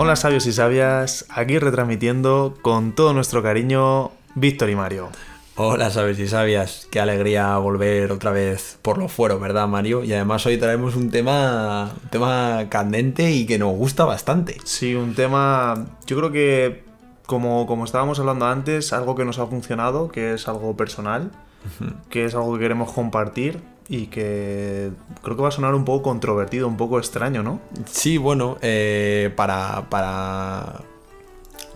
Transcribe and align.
Hola 0.00 0.14
sabios 0.14 0.46
y 0.46 0.52
sabias, 0.52 1.26
aquí 1.28 1.58
retransmitiendo 1.58 2.54
con 2.62 2.92
todo 2.92 3.12
nuestro 3.12 3.42
cariño 3.42 4.12
Víctor 4.36 4.70
y 4.70 4.76
Mario. 4.76 5.08
Hola 5.56 5.90
sabios 5.90 6.20
y 6.20 6.28
sabias, 6.28 6.86
qué 6.92 7.00
alegría 7.00 7.58
volver 7.58 8.12
otra 8.12 8.30
vez 8.30 8.78
por 8.80 8.96
los 8.98 9.10
fueros, 9.10 9.40
¿verdad 9.40 9.66
Mario? 9.66 10.04
Y 10.04 10.12
además 10.12 10.46
hoy 10.46 10.56
traemos 10.56 10.94
un 10.94 11.10
tema, 11.10 11.90
un 12.00 12.10
tema 12.10 12.66
candente 12.68 13.32
y 13.32 13.44
que 13.44 13.58
nos 13.58 13.74
gusta 13.74 14.04
bastante. 14.04 14.58
Sí, 14.62 14.94
un 14.94 15.16
tema, 15.16 15.86
yo 16.06 16.16
creo 16.16 16.30
que 16.30 16.84
como, 17.26 17.66
como 17.66 17.84
estábamos 17.84 18.20
hablando 18.20 18.46
antes, 18.46 18.92
algo 18.92 19.16
que 19.16 19.24
nos 19.24 19.40
ha 19.40 19.48
funcionado, 19.48 20.12
que 20.12 20.32
es 20.32 20.46
algo 20.46 20.76
personal, 20.76 21.32
que 22.08 22.24
es 22.24 22.36
algo 22.36 22.54
que 22.54 22.60
queremos 22.60 22.92
compartir 22.92 23.60
y 23.88 24.06
que 24.06 24.90
creo 25.22 25.36
que 25.36 25.42
va 25.42 25.48
a 25.48 25.52
sonar 25.52 25.74
un 25.74 25.84
poco 25.84 26.02
controvertido, 26.02 26.68
un 26.68 26.76
poco 26.76 26.98
extraño, 26.98 27.42
¿no? 27.42 27.60
Sí, 27.90 28.18
bueno, 28.18 28.58
eh, 28.60 29.32
para, 29.34 29.88
para, 29.88 30.82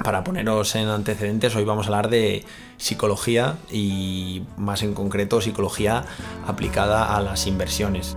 para 0.05 0.23
poneros 0.23 0.75
en 0.75 0.89
antecedentes, 0.89 1.57
hoy 1.57 1.65
vamos 1.65 1.87
a 1.87 1.89
hablar 1.89 2.11
de 2.11 2.45
psicología 2.77 3.57
y 3.71 4.43
más 4.57 4.83
en 4.83 4.93
concreto 4.93 5.41
psicología 5.41 6.05
aplicada 6.47 7.17
a 7.17 7.21
las 7.23 7.47
inversiones. 7.47 8.17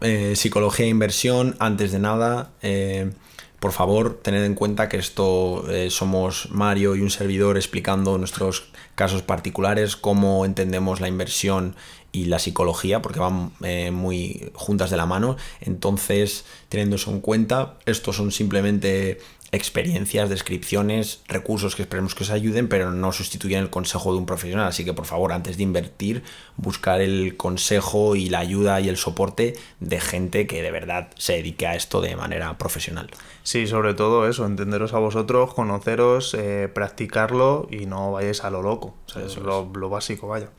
Eh, 0.00 0.36
psicología 0.36 0.86
e 0.86 0.88
inversión, 0.88 1.56
antes 1.58 1.90
de 1.90 1.98
nada, 1.98 2.52
eh, 2.62 3.10
por 3.58 3.72
favor, 3.72 4.20
tened 4.22 4.44
en 4.44 4.54
cuenta 4.54 4.88
que 4.88 4.96
esto 4.96 5.68
eh, 5.68 5.90
somos 5.90 6.48
Mario 6.52 6.94
y 6.94 7.00
un 7.00 7.10
servidor 7.10 7.56
explicando 7.56 8.16
nuestros 8.16 8.70
casos 8.94 9.22
particulares, 9.22 9.96
cómo 9.96 10.44
entendemos 10.44 11.00
la 11.00 11.08
inversión 11.08 11.74
y 12.12 12.26
la 12.26 12.38
psicología, 12.38 13.02
porque 13.02 13.18
van 13.18 13.52
muy 13.92 14.50
juntas 14.54 14.90
de 14.90 14.96
la 14.96 15.04
mano. 15.04 15.36
Entonces, 15.60 16.46
teniendo 16.68 16.96
eso 16.96 17.10
en 17.10 17.20
cuenta, 17.20 17.74
estos 17.84 18.16
son 18.16 18.32
simplemente 18.32 19.20
experiencias, 19.50 20.28
descripciones, 20.28 21.22
recursos 21.26 21.74
que 21.74 21.82
esperemos 21.82 22.14
que 22.14 22.24
os 22.24 22.30
ayuden, 22.30 22.68
pero 22.68 22.90
no 22.90 23.12
sustituyen 23.12 23.60
el 23.60 23.70
consejo 23.70 24.12
de 24.12 24.18
un 24.18 24.26
profesional. 24.26 24.66
Así 24.66 24.84
que 24.84 24.92
por 24.92 25.06
favor, 25.06 25.32
antes 25.32 25.56
de 25.56 25.62
invertir, 25.62 26.22
buscar 26.56 27.00
el 27.00 27.36
consejo 27.36 28.14
y 28.14 28.28
la 28.28 28.40
ayuda 28.40 28.80
y 28.80 28.88
el 28.88 28.96
soporte 28.96 29.54
de 29.80 30.00
gente 30.00 30.46
que 30.46 30.62
de 30.62 30.70
verdad 30.70 31.08
se 31.16 31.34
dedique 31.34 31.66
a 31.66 31.74
esto 31.74 32.00
de 32.00 32.14
manera 32.14 32.58
profesional. 32.58 33.10
Sí, 33.42 33.66
sobre 33.66 33.94
todo 33.94 34.28
eso, 34.28 34.44
entenderos 34.44 34.92
a 34.92 34.98
vosotros, 34.98 35.54
conoceros, 35.54 36.34
eh, 36.34 36.68
practicarlo 36.72 37.68
y 37.70 37.86
no 37.86 38.12
vayáis 38.12 38.44
a 38.44 38.50
lo 38.50 38.60
loco. 38.60 38.94
eso 39.08 39.24
es 39.24 39.36
lo, 39.38 39.70
lo 39.74 39.88
básico, 39.88 40.28
vaya. 40.28 40.50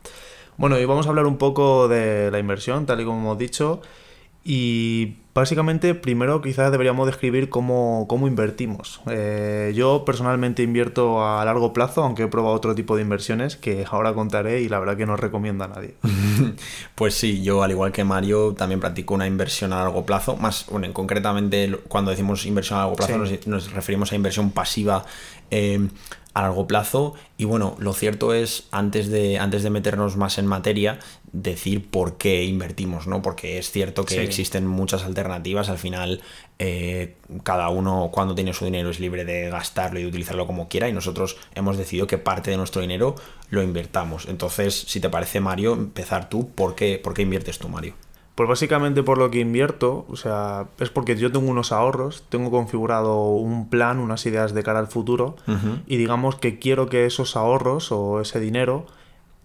Bueno, 0.58 0.80
y 0.80 0.86
vamos 0.86 1.06
a 1.06 1.10
hablar 1.10 1.26
un 1.26 1.38
poco 1.38 1.88
de 1.88 2.32
la 2.32 2.40
inversión, 2.40 2.86
tal 2.86 3.00
y 3.00 3.06
como 3.06 3.20
hemos 3.20 3.38
dicho. 3.38 3.82
Y 4.44 5.18
básicamente, 5.34 5.96
primero 5.96 6.42
quizás 6.42 6.72
deberíamos 6.72 7.06
describir 7.06 7.50
cómo, 7.50 8.06
cómo 8.08 8.28
invertimos. 8.28 9.02
Eh, 9.10 9.74
yo 9.76 10.06
personalmente 10.06 10.64
invierto 10.64 11.26
a 11.26 11.44
largo 11.46 11.74
plazo, 11.74 12.04
aunque 12.04 12.24
he 12.24 12.28
probado 12.28 12.56
otro 12.56 12.74
tipo 12.74 12.96
de 12.96 13.02
inversiones 13.02 13.56
que 13.56 13.86
ahora 13.90 14.14
contaré 14.14 14.62
y 14.62 14.70
la 14.70 14.80
verdad 14.80 14.98
que 14.98 15.06
no 15.06 15.18
recomiendo 15.18 15.66
a 15.66 15.68
nadie. 15.68 15.96
pues 16.96 17.16
sí, 17.16 17.44
yo 17.44 17.64
al 17.64 17.72
igual 17.72 17.92
que 17.92 18.04
Mario 18.04 18.54
también 18.54 18.80
practico 18.80 19.14
una 19.14 19.28
inversión 19.28 19.74
a 19.74 19.84
largo 19.84 20.06
plazo. 20.06 20.36
Más, 20.38 20.66
bueno, 20.70 20.92
concretamente 20.94 21.78
cuando 21.88 22.12
decimos 22.12 22.46
inversión 22.46 22.80
a 22.80 22.84
largo 22.84 22.96
plazo 22.96 23.18
nos, 23.46 23.72
referimos 23.72 24.12
a 24.12 24.16
inversión 24.16 24.52
pasiva. 24.52 25.06
Eh, 25.52 25.88
a 26.34 26.44
largo 26.44 26.68
plazo. 26.68 27.16
Y 27.38 27.46
bueno, 27.46 27.76
lo 27.80 27.94
cierto 27.94 28.34
es, 28.34 28.68
antes 28.72 29.10
de, 29.10 29.40
antes 29.40 29.64
de 29.64 29.70
meternos 29.70 30.18
más 30.18 30.38
en 30.38 30.46
materia, 30.46 31.00
decir 31.32 31.90
por 31.90 32.18
qué 32.18 32.44
invertimos, 32.44 33.08
¿no? 33.08 33.22
Porque 33.22 33.58
es 33.58 33.72
cierto 33.72 34.06
que 34.06 34.24
existen 34.24 34.66
muchas 34.66 35.04
alternativas. 35.04 35.70
Al 35.70 35.78
final, 35.78 36.22
eh, 36.58 37.16
cada 37.44 37.70
uno 37.70 38.10
cuando 38.12 38.36
tiene 38.36 38.54
su 38.54 38.66
dinero 38.66 38.90
es 38.90 39.00
libre 39.00 39.26
de 39.26 39.50
gastarlo 39.50 40.00
y 40.00 40.04
de 40.04 40.10
utilizarlo 40.10 40.48
como 40.48 40.68
quiera. 40.68 40.90
Y 40.90 40.94
nosotros 40.94 41.38
hemos 41.56 41.78
decidido 41.78 42.08
que 42.08 42.18
parte 42.18 42.52
de 42.52 42.58
nuestro 42.58 42.82
dinero 42.82 43.16
lo 43.50 43.62
invertamos. 43.62 44.28
Entonces, 44.28 44.76
si 44.76 45.00
te 45.00 45.10
parece, 45.10 45.40
Mario, 45.40 45.74
empezar 45.74 46.30
tú, 46.30 46.50
¿por 46.50 46.76
qué, 46.76 47.00
por 47.04 47.14
qué 47.14 47.22
inviertes 47.22 47.60
tú, 47.60 47.70
Mario? 47.70 47.94
Pues 48.40 48.48
básicamente 48.48 49.04
por 49.04 49.18
lo 49.18 49.30
que 49.32 49.40
invierto, 49.40 50.06
o 50.08 50.16
sea, 50.16 50.68
es 50.80 50.90
porque 50.90 51.18
yo 51.18 51.30
tengo 51.30 51.52
unos 51.52 51.74
ahorros, 51.74 52.24
tengo 52.30 52.50
configurado 52.50 53.32
un 53.32 53.70
plan, 53.70 54.00
unas 54.00 54.26
ideas 54.26 54.54
de 54.54 54.64
cara 54.64 54.80
al 54.80 54.88
futuro 54.88 55.36
y 55.88 55.98
digamos 55.98 56.38
que 56.38 56.58
quiero 56.58 56.88
que 56.88 57.06
esos 57.06 57.36
ahorros 57.36 57.92
o 57.92 58.22
ese 58.22 58.40
dinero 58.40 58.86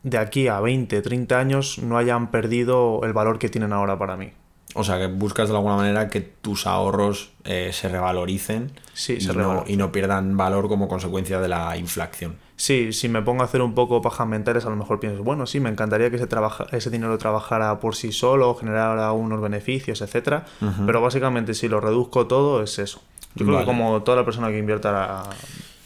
de 0.04 0.18
aquí 0.18 0.46
a 0.46 0.60
20, 0.60 1.02
30 1.02 1.38
años 1.38 1.78
no 1.78 1.98
hayan 1.98 2.30
perdido 2.30 3.00
el 3.02 3.12
valor 3.12 3.38
que 3.38 3.48
tienen 3.48 3.72
ahora 3.72 3.98
para 3.98 4.16
mí. 4.16 4.32
O 4.76 4.84
sea, 4.84 4.98
que 4.98 5.06
buscas 5.06 5.48
de 5.48 5.54
alguna 5.54 5.76
manera 5.76 6.08
que 6.08 6.20
tus 6.20 6.66
ahorros 6.66 7.32
eh, 7.44 7.70
se 7.72 7.88
revaloricen 7.88 8.72
sí, 8.92 9.14
y, 9.14 9.20
se 9.20 9.32
no, 9.32 9.64
y 9.66 9.76
no 9.76 9.92
pierdan 9.92 10.36
valor 10.36 10.68
como 10.68 10.88
consecuencia 10.88 11.40
de 11.40 11.48
la 11.48 11.76
inflación. 11.76 12.36
Sí, 12.56 12.92
si 12.92 13.08
me 13.08 13.22
pongo 13.22 13.42
a 13.42 13.46
hacer 13.46 13.62
un 13.62 13.74
poco 13.74 14.02
pajas 14.02 14.26
mentales, 14.26 14.64
a 14.66 14.70
lo 14.70 14.76
mejor 14.76 15.00
pienso, 15.00 15.22
bueno, 15.22 15.46
sí, 15.46 15.58
me 15.58 15.70
encantaría 15.70 16.10
que 16.10 16.16
ese, 16.16 16.26
trabaja, 16.26 16.66
ese 16.72 16.90
dinero 16.90 17.16
trabajara 17.18 17.80
por 17.80 17.96
sí 17.96 18.12
solo, 18.12 18.54
generara 18.54 19.10
unos 19.12 19.40
beneficios, 19.40 20.02
etcétera. 20.02 20.44
Pero 20.86 21.00
básicamente, 21.00 21.54
si 21.54 21.68
lo 21.68 21.80
reduzco 21.80 22.26
todo, 22.26 22.62
es 22.62 22.78
eso. 22.78 23.00
Yo 23.34 23.46
creo 23.46 23.60
que 23.60 23.64
como 23.64 24.02
toda 24.02 24.18
la 24.18 24.24
persona 24.24 24.48
que 24.48 24.58
invierta 24.58 25.24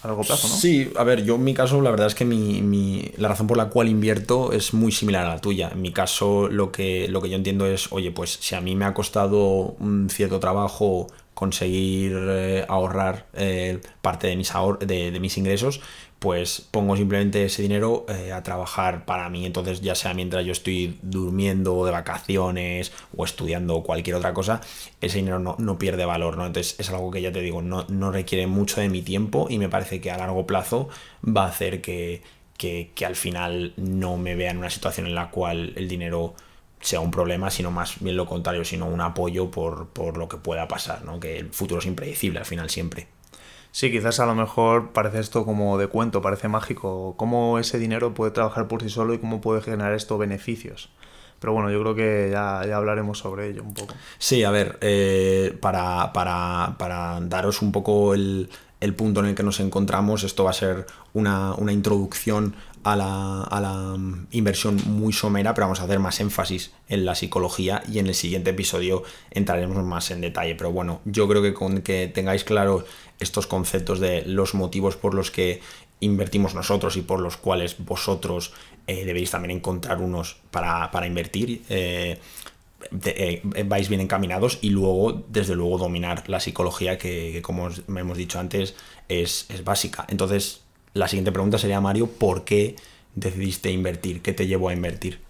a, 0.02 0.08
largo 0.08 0.22
plazo, 0.22 0.48
¿no? 0.48 0.54
Sí, 0.54 0.90
a 0.96 1.04
ver, 1.04 1.24
yo 1.24 1.36
en 1.36 1.44
mi 1.44 1.54
caso, 1.54 1.80
la 1.80 1.90
verdad 1.90 2.06
es 2.06 2.14
que 2.14 2.24
mi, 2.24 2.62
mi, 2.62 3.10
la 3.16 3.28
razón 3.28 3.46
por 3.46 3.56
la 3.56 3.68
cual 3.68 3.88
invierto 3.88 4.52
es 4.52 4.74
muy 4.74 4.92
similar 4.92 5.26
a 5.26 5.34
la 5.34 5.40
tuya. 5.40 5.70
En 5.72 5.82
mi 5.82 5.92
caso, 5.92 6.48
lo 6.48 6.72
que, 6.72 7.08
lo 7.08 7.20
que 7.20 7.30
yo 7.30 7.36
entiendo 7.36 7.66
es, 7.66 7.92
oye, 7.92 8.10
pues 8.10 8.38
si 8.40 8.54
a 8.54 8.60
mí 8.60 8.76
me 8.76 8.84
ha 8.84 8.94
costado 8.94 9.76
un 9.78 10.08
cierto 10.10 10.40
trabajo 10.40 11.08
conseguir 11.38 12.16
eh, 12.16 12.64
ahorrar 12.68 13.26
eh, 13.34 13.80
parte 14.02 14.26
de 14.26 14.34
mis, 14.34 14.52
de, 14.80 15.12
de, 15.12 15.20
mis 15.20 15.38
ingresos, 15.38 15.80
pues 16.18 16.60
pongo 16.70 16.96
simplemente 16.96 17.44
ese 17.44 17.62
dinero 17.62 18.04
eh, 18.08 18.32
a 18.32 18.42
trabajar 18.42 19.04
para 19.04 19.28
mí. 19.28 19.46
Entonces, 19.46 19.80
ya 19.80 19.94
sea 19.94 20.14
mientras 20.14 20.44
yo 20.44 20.52
estoy 20.52 20.98
durmiendo 21.02 21.84
de 21.84 21.92
vacaciones 21.92 22.92
o 23.16 23.24
estudiando 23.24 23.82
cualquier 23.82 24.16
otra 24.16 24.34
cosa, 24.34 24.60
ese 25.00 25.18
dinero 25.18 25.38
no, 25.38 25.78
pierde 25.78 26.04
valor, 26.04 26.36
¿no? 26.36 26.46
Entonces, 26.46 26.78
es 26.78 26.90
algo 26.90 27.10
que 27.10 27.22
ya 27.22 27.32
te 27.32 27.40
digo, 27.40 27.62
no, 27.62 27.86
no, 27.88 28.10
requiere 28.10 28.46
mucho 28.46 28.80
de 28.80 28.88
mi 28.88 29.02
tiempo 29.02 29.46
y 29.48 29.58
me 29.58 29.68
parece 29.68 30.00
que 30.00 30.10
a 30.10 30.18
largo 30.18 30.46
plazo 30.46 30.88
va 31.24 31.44
a 31.44 31.48
hacer 31.48 31.80
que, 31.80 32.22
que, 32.56 32.90
que 32.94 33.06
al 33.06 33.16
final 33.16 33.74
no 33.76 34.16
me 34.16 34.34
vea 34.34 34.50
en 34.50 34.58
una 34.58 34.70
situación 34.70 35.06
en 35.06 35.14
la 35.14 35.30
cual 35.30 35.72
el 35.76 35.88
dinero 35.88 36.34
sea 36.80 37.00
un 37.00 37.10
problema, 37.10 37.50
sino 37.50 37.70
más 37.70 38.00
bien 38.00 38.16
lo 38.16 38.26
contrario, 38.26 38.64
sino 38.64 38.86
un 38.86 39.00
apoyo 39.00 39.50
por, 39.50 39.88
por 39.88 40.16
lo 40.16 40.28
que 40.28 40.36
pueda 40.36 40.68
pasar, 40.68 41.04
¿no? 41.04 41.20
Que 41.20 41.38
el 41.38 41.50
futuro 41.50 41.80
es 41.80 41.86
impredecible 41.86 42.38
al 42.40 42.44
final 42.46 42.70
siempre. 42.70 43.08
Sí, 43.78 43.92
quizás 43.92 44.18
a 44.18 44.26
lo 44.26 44.34
mejor 44.34 44.90
parece 44.90 45.20
esto 45.20 45.44
como 45.44 45.78
de 45.78 45.86
cuento, 45.86 46.20
parece 46.20 46.48
mágico, 46.48 47.14
cómo 47.16 47.60
ese 47.60 47.78
dinero 47.78 48.12
puede 48.12 48.32
trabajar 48.32 48.66
por 48.66 48.82
sí 48.82 48.88
solo 48.88 49.14
y 49.14 49.18
cómo 49.18 49.40
puede 49.40 49.62
generar 49.62 49.92
esto 49.92 50.18
beneficios. 50.18 50.88
Pero 51.38 51.52
bueno, 51.52 51.70
yo 51.70 51.80
creo 51.82 51.94
que 51.94 52.28
ya, 52.32 52.62
ya 52.66 52.76
hablaremos 52.76 53.18
sobre 53.20 53.50
ello 53.50 53.62
un 53.62 53.74
poco. 53.74 53.94
Sí, 54.18 54.42
a 54.42 54.50
ver, 54.50 54.78
eh, 54.80 55.56
para, 55.60 56.12
para, 56.12 56.74
para 56.76 57.20
daros 57.20 57.62
un 57.62 57.70
poco 57.70 58.14
el, 58.14 58.50
el 58.80 58.94
punto 58.94 59.20
en 59.20 59.26
el 59.26 59.34
que 59.34 59.42
nos 59.42 59.60
encontramos. 59.60 60.24
Esto 60.24 60.44
va 60.44 60.50
a 60.50 60.54
ser 60.54 60.86
una, 61.12 61.54
una 61.54 61.72
introducción 61.72 62.54
a 62.84 62.96
la, 62.96 63.42
a 63.42 63.60
la, 63.60 63.96
inversión 64.30 64.78
muy 64.86 65.12
somera, 65.12 65.52
pero 65.54 65.66
vamos 65.66 65.80
a 65.80 65.84
hacer 65.84 65.98
más 65.98 66.20
énfasis 66.20 66.72
en 66.88 67.04
la 67.04 67.14
psicología 67.14 67.82
y 67.88 67.98
en 67.98 68.06
el 68.06 68.14
siguiente 68.14 68.50
episodio 68.50 69.02
entraremos 69.30 69.84
más 69.84 70.10
en 70.10 70.20
detalle. 70.20 70.54
Pero 70.54 70.72
bueno, 70.72 71.00
yo 71.04 71.28
creo 71.28 71.42
que 71.42 71.54
con 71.54 71.82
que 71.82 72.08
tengáis 72.08 72.44
claro 72.44 72.84
estos 73.20 73.46
conceptos 73.46 74.00
de 74.00 74.22
los 74.24 74.54
motivos 74.54 74.96
por 74.96 75.14
los 75.14 75.30
que 75.30 75.60
invertimos 76.00 76.54
nosotros 76.54 76.96
y 76.96 77.02
por 77.02 77.20
los 77.20 77.36
cuales 77.36 77.76
vosotros 77.78 78.52
eh, 78.86 79.04
debéis 79.04 79.30
también 79.30 79.58
encontrar 79.58 80.00
unos 80.00 80.36
para, 80.50 80.90
para 80.90 81.06
invertir. 81.06 81.62
Eh, 81.68 82.18
eh, 83.04 83.42
vais 83.66 83.88
bien 83.88 84.00
encaminados 84.00 84.58
y 84.62 84.70
luego, 84.70 85.24
desde 85.28 85.56
luego, 85.56 85.78
dominar 85.78 86.28
la 86.28 86.38
psicología 86.38 86.96
que, 86.96 87.42
como 87.42 87.68
hemos 87.88 88.16
dicho 88.16 88.38
antes, 88.38 88.76
es, 89.08 89.46
es, 89.48 89.64
básica. 89.64 90.06
Entonces, 90.08 90.62
la 90.94 91.08
siguiente 91.08 91.32
pregunta 91.32 91.58
sería, 91.58 91.80
Mario, 91.80 92.06
¿por 92.06 92.44
qué 92.44 92.76
decidiste 93.14 93.70
invertir? 93.70 94.22
¿Qué 94.22 94.32
te 94.32 94.46
llevó 94.46 94.68
a 94.68 94.74
invertir? 94.74 95.20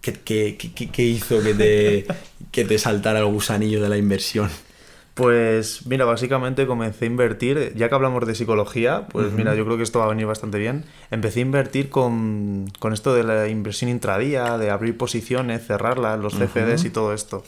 ¿Qué, 0.00 0.14
qué, 0.14 0.56
qué 0.56 1.02
hizo 1.02 1.42
que 1.42 1.54
te, 1.54 2.06
que 2.50 2.64
te 2.64 2.78
saltara 2.78 3.18
el 3.18 3.26
gusanillo 3.26 3.82
de 3.82 3.88
la 3.88 3.98
inversión? 3.98 4.50
Pues 5.16 5.86
mira, 5.86 6.04
básicamente 6.04 6.66
comencé 6.66 7.06
a 7.06 7.08
invertir, 7.08 7.72
ya 7.74 7.88
que 7.88 7.94
hablamos 7.94 8.26
de 8.26 8.34
psicología, 8.34 9.06
pues 9.10 9.32
mira, 9.32 9.54
yo 9.54 9.64
creo 9.64 9.78
que 9.78 9.82
esto 9.82 10.00
va 10.00 10.04
a 10.04 10.08
venir 10.08 10.26
bastante 10.26 10.58
bien. 10.58 10.84
Empecé 11.10 11.38
a 11.38 11.42
invertir 11.42 11.88
con, 11.88 12.70
con 12.78 12.92
esto 12.92 13.14
de 13.14 13.24
la 13.24 13.48
inversión 13.48 13.90
intradía, 13.90 14.58
de 14.58 14.68
abrir 14.68 14.98
posiciones, 14.98 15.66
cerrarlas, 15.66 16.20
los 16.20 16.34
CFDs 16.34 16.84
y 16.84 16.90
todo 16.90 17.14
esto. 17.14 17.42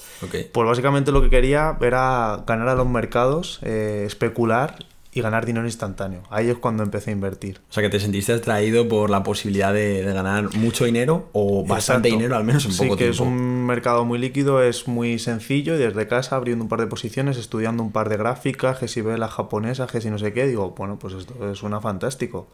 Pues 0.51 0.67
básicamente 0.67 1.13
lo 1.13 1.21
que 1.21 1.29
quería 1.29 1.77
era 1.83 2.43
ganar 2.47 2.69
a 2.69 2.75
los 2.75 2.89
mercados, 2.89 3.61
eh, 3.63 4.05
especular 4.07 4.77
y 5.19 5.23
ganar 5.23 5.45
dinero 5.45 5.67
instantáneo. 5.67 6.23
Ahí 6.31 6.49
es 6.49 6.57
cuando 6.57 6.83
empecé 6.83 7.11
a 7.11 7.13
invertir. 7.13 7.61
O 7.69 7.73
sea, 7.73 7.83
que 7.83 7.91
te 7.91 8.01
sentiste 8.01 8.33
atraído 8.33 8.89
por 8.89 9.11
la 9.11 9.23
posibilidad 9.23 9.73
de, 9.73 10.03
ganar 10.03 10.55
mucho 10.57 10.85
dinero 10.85 11.29
o 11.33 11.67
bastante 11.67 12.09
dinero, 12.09 12.37
al 12.37 12.45
menos 12.45 12.65
en 12.65 12.71
poco 12.71 12.97
tiempo. 12.97 12.97
Sí, 12.97 13.05
que 13.05 13.11
es 13.11 13.21
un 13.21 13.67
mercado 13.67 14.05
muy 14.05 14.19
líquido, 14.19 14.63
es 14.63 14.87
muy 14.87 15.19
sencillo 15.19 15.75
y 15.75 15.79
desde 15.79 16.07
casa, 16.07 16.37
abriendo 16.37 16.65
un 16.65 16.69
par 16.69 16.81
de 16.81 16.87
posiciones, 16.87 17.37
estudiando 17.37 17.83
un 17.83 17.93
par 17.93 18.09
de 18.09 18.17
gráficas, 18.17 18.79
que 18.79 18.89
si 18.89 19.01
ve 19.01 19.19
la 19.19 19.29
japonesa, 19.29 19.87
que 19.87 20.01
si 20.01 20.09
no 20.09 20.19
sé 20.19 20.33
qué, 20.33 20.47
digo, 20.47 20.75
bueno, 20.77 20.99
pues 20.99 21.15
esto 21.15 21.55
suena 21.55 21.81
fantástico. 21.81 22.49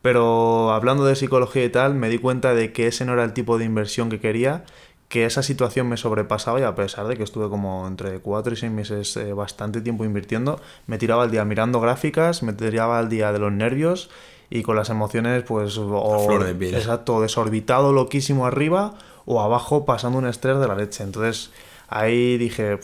Pero 0.00 0.70
hablando 0.72 1.04
de 1.04 1.16
psicología 1.16 1.64
y 1.64 1.70
tal, 1.70 1.94
me 1.94 2.08
di 2.08 2.18
cuenta 2.18 2.54
de 2.54 2.72
que 2.72 2.86
ese 2.86 3.04
no 3.04 3.14
era 3.14 3.24
el 3.24 3.32
tipo 3.32 3.58
de 3.58 3.64
inversión 3.64 4.08
que 4.08 4.20
quería 4.20 4.64
que 5.08 5.24
esa 5.24 5.42
situación 5.42 5.88
me 5.88 5.96
sobrepasaba 5.96 6.60
y 6.60 6.62
a 6.62 6.74
pesar 6.74 7.06
de 7.08 7.16
que 7.16 7.22
estuve 7.22 7.48
como 7.48 7.86
entre 7.86 8.20
4 8.20 8.52
y 8.52 8.56
6 8.56 8.72
meses 8.72 9.16
eh, 9.16 9.32
bastante 9.32 9.80
tiempo 9.80 10.04
invirtiendo, 10.04 10.60
me 10.86 10.98
tiraba 10.98 11.22
al 11.22 11.30
día 11.30 11.44
mirando 11.44 11.80
gráficas, 11.80 12.42
me 12.42 12.52
tiraba 12.52 12.98
al 12.98 13.08
día 13.08 13.32
de 13.32 13.38
los 13.38 13.52
nervios 13.52 14.10
y 14.50 14.62
con 14.62 14.76
las 14.76 14.90
emociones 14.90 15.42
pues 15.44 15.78
o, 15.78 16.42
exacto, 16.60 17.20
desorbitado, 17.22 17.92
loquísimo 17.92 18.46
arriba 18.46 18.94
o 19.24 19.40
abajo 19.40 19.84
pasando 19.84 20.18
un 20.18 20.26
estrés 20.26 20.58
de 20.58 20.68
la 20.68 20.74
leche. 20.74 21.04
Entonces 21.04 21.50
ahí 21.88 22.36
dije, 22.36 22.78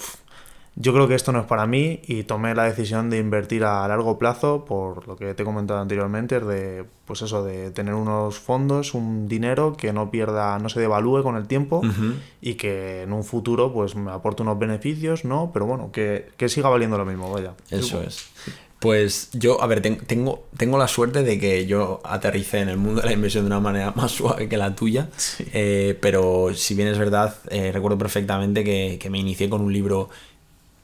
yo 0.77 0.93
creo 0.93 1.07
que 1.07 1.15
esto 1.15 1.31
no 1.31 1.41
es 1.41 1.47
para 1.47 1.67
mí 1.67 2.01
y 2.07 2.25
tomé 2.25 2.55
la 2.55 2.65
decisión 2.65 3.09
de 3.09 3.19
invertir 3.19 3.65
a 3.65 3.87
largo 3.87 4.19
plazo 4.19 4.65
por 4.65 5.07
lo 5.07 5.17
que 5.17 5.33
te 5.35 5.43
he 5.43 5.47
comentado 5.47 5.81
anteriormente, 5.81 6.41
de 6.41 6.85
pues 7.05 7.23
eso, 7.23 7.45
de 7.45 7.71
tener 7.71 7.95
unos 7.95 8.39
fondos, 8.39 8.95
un 8.95 9.29
dinero 9.29 9.77
que 9.77 9.93
no 9.93 10.11
pierda, 10.11 10.59
no 10.59 10.69
se 10.69 10.81
devalúe 10.81 11.23
con 11.23 11.37
el 11.37 11.47
tiempo 11.47 11.83
y 12.41 12.55
que 12.55 13.03
en 13.03 13.13
un 13.13 13.23
futuro 13.23 13.73
pues 13.73 13.95
me 13.95 14.11
aporte 14.11 14.43
unos 14.43 14.59
beneficios, 14.59 15.25
¿no? 15.25 15.51
Pero 15.53 15.67
bueno, 15.67 15.93
que, 15.93 16.33
siga 16.49 16.69
valiendo 16.69 16.99
lo 16.99 17.05
mismo, 17.05 17.31
vaya. 17.31 17.55
Eso 17.71 18.03
es. 18.03 18.27
Pues 18.81 19.31
yo, 19.33 19.63
a 19.63 19.67
ver, 19.67 19.81
tengo, 19.81 20.45
tengo 20.59 20.77
la 20.77 20.89
suerte 20.89 21.23
de 21.23 21.39
que 21.39 21.65
yo 21.65 22.03
aterricé 22.05 22.59
en 22.59 22.69
el 22.69 22.77
mundo 22.77 23.01
de 23.01 23.07
la 23.07 23.13
inversión 23.15 23.45
de 23.45 23.47
una 23.47 23.61
manera 23.61 23.93
más 23.97 24.13
suave 24.13 24.47
que 24.49 24.59
la 24.59 24.75
tuya, 24.75 25.09
eh, 25.55 25.97
pero 26.03 26.53
si 26.55 26.75
bien 26.75 26.89
es 26.89 26.99
verdad, 26.99 27.35
eh, 27.49 27.71
recuerdo 27.73 27.97
perfectamente 27.97 28.63
que, 28.63 28.99
que 29.01 29.09
me 29.09 29.19
inicié 29.19 29.49
con 29.49 29.63
un 29.63 29.73
libro 29.73 30.11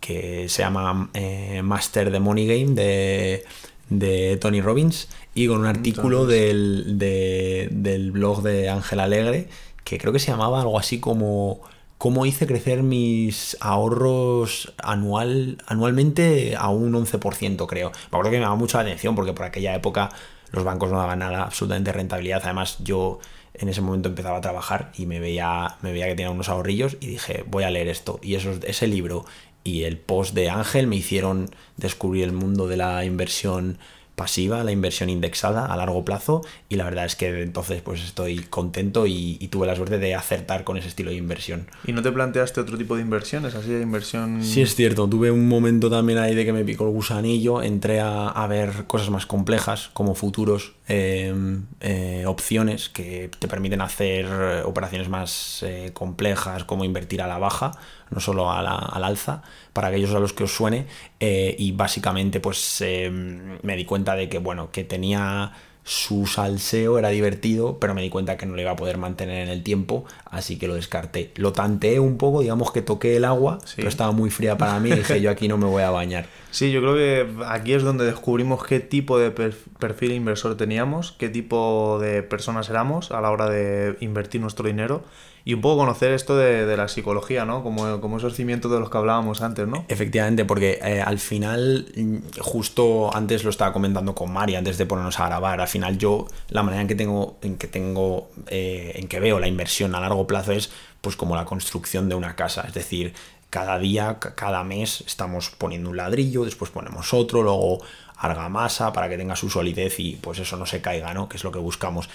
que 0.00 0.48
se 0.48 0.62
llama 0.62 1.10
eh, 1.14 1.60
Master 1.62 2.10
the 2.10 2.20
Money 2.20 2.46
Game 2.46 2.74
de, 2.74 4.38
Tony 4.40 4.60
Robbins 4.60 5.08
y 5.34 5.46
con 5.46 5.60
un 5.60 5.66
artículo 5.66 6.26
del, 6.26 6.98
del 6.98 8.10
blog 8.12 8.42
de 8.42 8.68
Ángel 8.70 9.00
Alegre 9.00 9.48
que 9.84 9.98
creo 9.98 10.12
que 10.12 10.18
se 10.18 10.30
llamaba 10.30 10.60
algo 10.60 10.78
así 10.78 11.00
como 11.00 11.60
cómo 12.00 12.24
hice 12.24 12.46
crecer 12.46 12.82
mis 12.82 13.58
ahorros 13.60 14.72
anual, 14.82 15.58
anualmente 15.66 16.56
a 16.56 16.70
un 16.70 16.94
11%, 16.94 17.66
creo. 17.66 17.90
Me 17.90 18.06
acuerdo 18.06 18.30
que 18.30 18.38
me 18.38 18.44
daba 18.44 18.56
mucha 18.56 18.80
atención 18.80 19.14
porque 19.14 19.34
por 19.34 19.44
aquella 19.44 19.74
época 19.74 20.08
los 20.50 20.64
bancos 20.64 20.90
no 20.90 20.96
daban 20.96 21.18
nada, 21.18 21.42
absolutamente 21.42 21.92
rentabilidad. 21.92 22.40
Además, 22.42 22.78
yo 22.78 23.18
en 23.52 23.68
ese 23.68 23.82
momento 23.82 24.08
empezaba 24.08 24.38
a 24.38 24.40
trabajar 24.40 24.92
y 24.96 25.04
me 25.04 25.20
veía, 25.20 25.76
me 25.82 25.92
veía 25.92 26.06
que 26.06 26.14
tenía 26.14 26.30
unos 26.30 26.48
ahorrillos 26.48 26.96
y 27.00 27.06
dije, 27.08 27.44
voy 27.46 27.64
a 27.64 27.70
leer 27.70 27.88
esto. 27.88 28.18
Y 28.22 28.34
eso, 28.34 28.52
ese 28.62 28.86
libro 28.86 29.26
y 29.64 29.82
el 29.84 29.98
post 29.98 30.34
de 30.34 30.50
Ángel 30.50 30.86
me 30.86 30.96
hicieron 30.96 31.50
descubrir 31.76 32.24
el 32.24 32.32
mundo 32.32 32.66
de 32.66 32.76
la 32.76 33.04
inversión 33.04 33.78
pasiva, 34.20 34.62
la 34.64 34.70
inversión 34.70 35.08
indexada 35.08 35.64
a 35.64 35.74
largo 35.78 36.04
plazo 36.04 36.42
y 36.68 36.76
la 36.76 36.84
verdad 36.84 37.06
es 37.06 37.16
que 37.16 37.40
entonces 37.40 37.80
pues 37.80 38.04
estoy 38.04 38.40
contento 38.40 39.06
y, 39.06 39.48
tuve 39.50 39.66
la 39.66 39.74
suerte 39.74 39.98
de 39.98 40.14
acertar 40.14 40.62
con 40.62 40.76
ese 40.76 40.88
estilo 40.88 41.10
de 41.10 41.16
inversión. 41.16 41.68
¿Y 41.86 41.92
no 41.92 42.02
te 42.02 42.12
planteaste 42.12 42.60
otro 42.60 42.76
tipo 42.76 42.96
de 42.96 43.00
inversiones, 43.00 43.54
así 43.54 43.70
de 43.70 43.80
inversión? 43.80 44.44
Sí, 44.44 44.60
es 44.60 44.74
cierto, 44.74 45.08
tuve 45.08 45.30
un 45.30 45.48
momento 45.48 45.88
también 45.88 46.18
ahí 46.18 46.34
de 46.34 46.44
que 46.44 46.52
me 46.52 46.64
picó 46.64 46.84
el 46.84 46.90
gusanillo, 46.90 47.62
entré 47.62 48.00
a, 48.00 48.46
ver 48.46 48.84
cosas 48.86 49.08
más 49.08 49.24
complejas 49.24 49.88
como 49.94 50.14
futuros, 50.14 50.74
em, 50.86 51.62
eh, 51.80 52.24
opciones 52.26 52.90
que 52.90 53.30
te 53.38 53.48
permiten 53.48 53.80
hacer 53.80 54.26
operaciones 54.66 55.08
más 55.08 55.62
eh, 55.62 55.92
complejas 55.94 56.64
como 56.64 56.84
invertir 56.84 57.22
a 57.22 57.26
la 57.26 57.38
baja 57.38 57.72
no 58.10 58.20
solo 58.20 58.50
al 58.50 59.04
alza, 59.04 59.42
para 59.72 59.88
aquellos 59.88 60.12
a 60.14 60.18
los 60.18 60.32
que 60.32 60.44
os 60.44 60.52
suene. 60.52 60.86
Eh, 61.20 61.54
y 61.58 61.72
básicamente, 61.72 62.40
pues 62.40 62.80
em, 62.80 63.58
me 63.62 63.76
di 63.76 63.84
cuenta 63.84 64.09
de 64.16 64.28
que, 64.28 64.38
bueno, 64.38 64.70
que 64.70 64.84
tenía 64.84 65.52
su 65.82 66.26
salseo, 66.26 66.98
era 66.98 67.08
divertido, 67.08 67.78
pero 67.80 67.94
me 67.94 68.02
di 68.02 68.10
cuenta 68.10 68.36
que 68.36 68.46
no 68.46 68.54
lo 68.54 68.60
iba 68.60 68.70
a 68.70 68.76
poder 68.76 68.98
mantener 68.98 69.42
en 69.42 69.48
el 69.48 69.62
tiempo, 69.62 70.04
así 70.24 70.56
que 70.58 70.68
lo 70.68 70.74
descarté. 70.74 71.32
Lo 71.36 71.52
tanteé 71.52 71.98
un 71.98 72.16
poco, 72.16 72.42
digamos 72.42 72.70
que 72.70 72.82
toqué 72.82 73.16
el 73.16 73.24
agua, 73.24 73.58
pero 73.74 73.88
estaba 73.88 74.12
muy 74.12 74.30
fría 74.30 74.56
para 74.56 74.78
mí 74.78 74.90
y 74.90 74.94
dije, 74.94 75.20
yo 75.20 75.30
aquí 75.30 75.48
no 75.48 75.56
me 75.58 75.66
voy 75.66 75.82
a 75.82 75.90
bañar. 75.90 76.26
Sí, 76.52 76.72
yo 76.72 76.80
creo 76.80 76.94
que 76.96 77.44
aquí 77.46 77.74
es 77.74 77.84
donde 77.84 78.04
descubrimos 78.04 78.64
qué 78.64 78.80
tipo 78.80 79.20
de 79.20 79.30
perfil 79.30 80.10
inversor 80.10 80.56
teníamos, 80.56 81.12
qué 81.12 81.28
tipo 81.28 82.00
de 82.00 82.24
personas 82.24 82.68
éramos 82.68 83.12
a 83.12 83.20
la 83.20 83.30
hora 83.30 83.48
de 83.48 83.96
invertir 84.00 84.40
nuestro 84.40 84.66
dinero 84.66 85.04
y 85.44 85.54
un 85.54 85.60
poco 85.60 85.78
conocer 85.78 86.12
esto 86.12 86.36
de, 86.36 86.76
la 86.76 86.88
psicología, 86.88 87.44
¿no? 87.44 87.62
Como, 87.62 88.00
como, 88.00 88.18
esos 88.18 88.34
cimientos 88.34 88.70
de 88.70 88.78
los 88.78 88.90
que 88.90 88.98
hablábamos 88.98 89.42
antes, 89.42 89.66
¿no? 89.66 89.84
Efectivamente, 89.88 90.44
porque 90.44 90.78
eh, 90.82 91.00
al 91.00 91.18
final, 91.18 91.86
mm, 91.96 92.40
justo 92.40 93.14
antes 93.14 93.44
lo 93.44 93.50
estaba 93.50 93.72
comentando 93.72 94.14
con 94.14 94.32
Mari, 94.32 94.56
antes 94.56 94.78
de 94.78 94.86
ponernos 94.86 95.18
a 95.18 95.26
grabar, 95.26 95.60
al 95.60 95.68
final 95.68 95.98
yo, 95.98 96.26
la 96.48 96.62
manera 96.62 96.82
en 96.82 96.88
que 96.88 96.94
tengo, 96.94 97.38
en 97.42 97.56
que 97.56 97.66
tengo, 97.66 98.30
eh, 98.48 98.92
en 98.94 99.08
que 99.08 99.20
veo 99.20 99.38
la 99.38 99.48
inversión 99.48 99.94
a 99.94 100.00
largo 100.00 100.26
plazo 100.26 100.52
es 100.52 100.70
pues 101.00 101.16
como 101.16 101.34
la 101.34 101.44
construcción 101.44 102.08
de 102.08 102.14
una 102.14 102.36
casa, 102.36 102.64
es 102.66 102.74
decir, 102.74 103.14
cada 103.50 103.78
día, 103.78 104.18
cada 104.18 104.62
mes 104.62 105.02
estamos 105.06 105.50
poniendo 105.50 105.90
un 105.90 105.96
ladrillo, 105.96 106.44
después 106.44 106.70
ponemos 106.70 107.12
otro, 107.12 107.42
luego 107.42 107.80
argamasa 108.16 108.92
para 108.92 109.08
que 109.08 109.16
tenga 109.16 109.34
su 109.34 109.50
solidez 109.50 109.98
y 109.98 110.16
pues 110.16 110.38
eso 110.38 110.56
no 110.56 110.66
se 110.66 110.80
caiga, 110.80 111.12
¿no? 111.14 111.28
Que 111.28 111.36
es 111.36 111.44
lo 111.44 111.50
que 111.50 111.58
buscamos. 111.58 112.08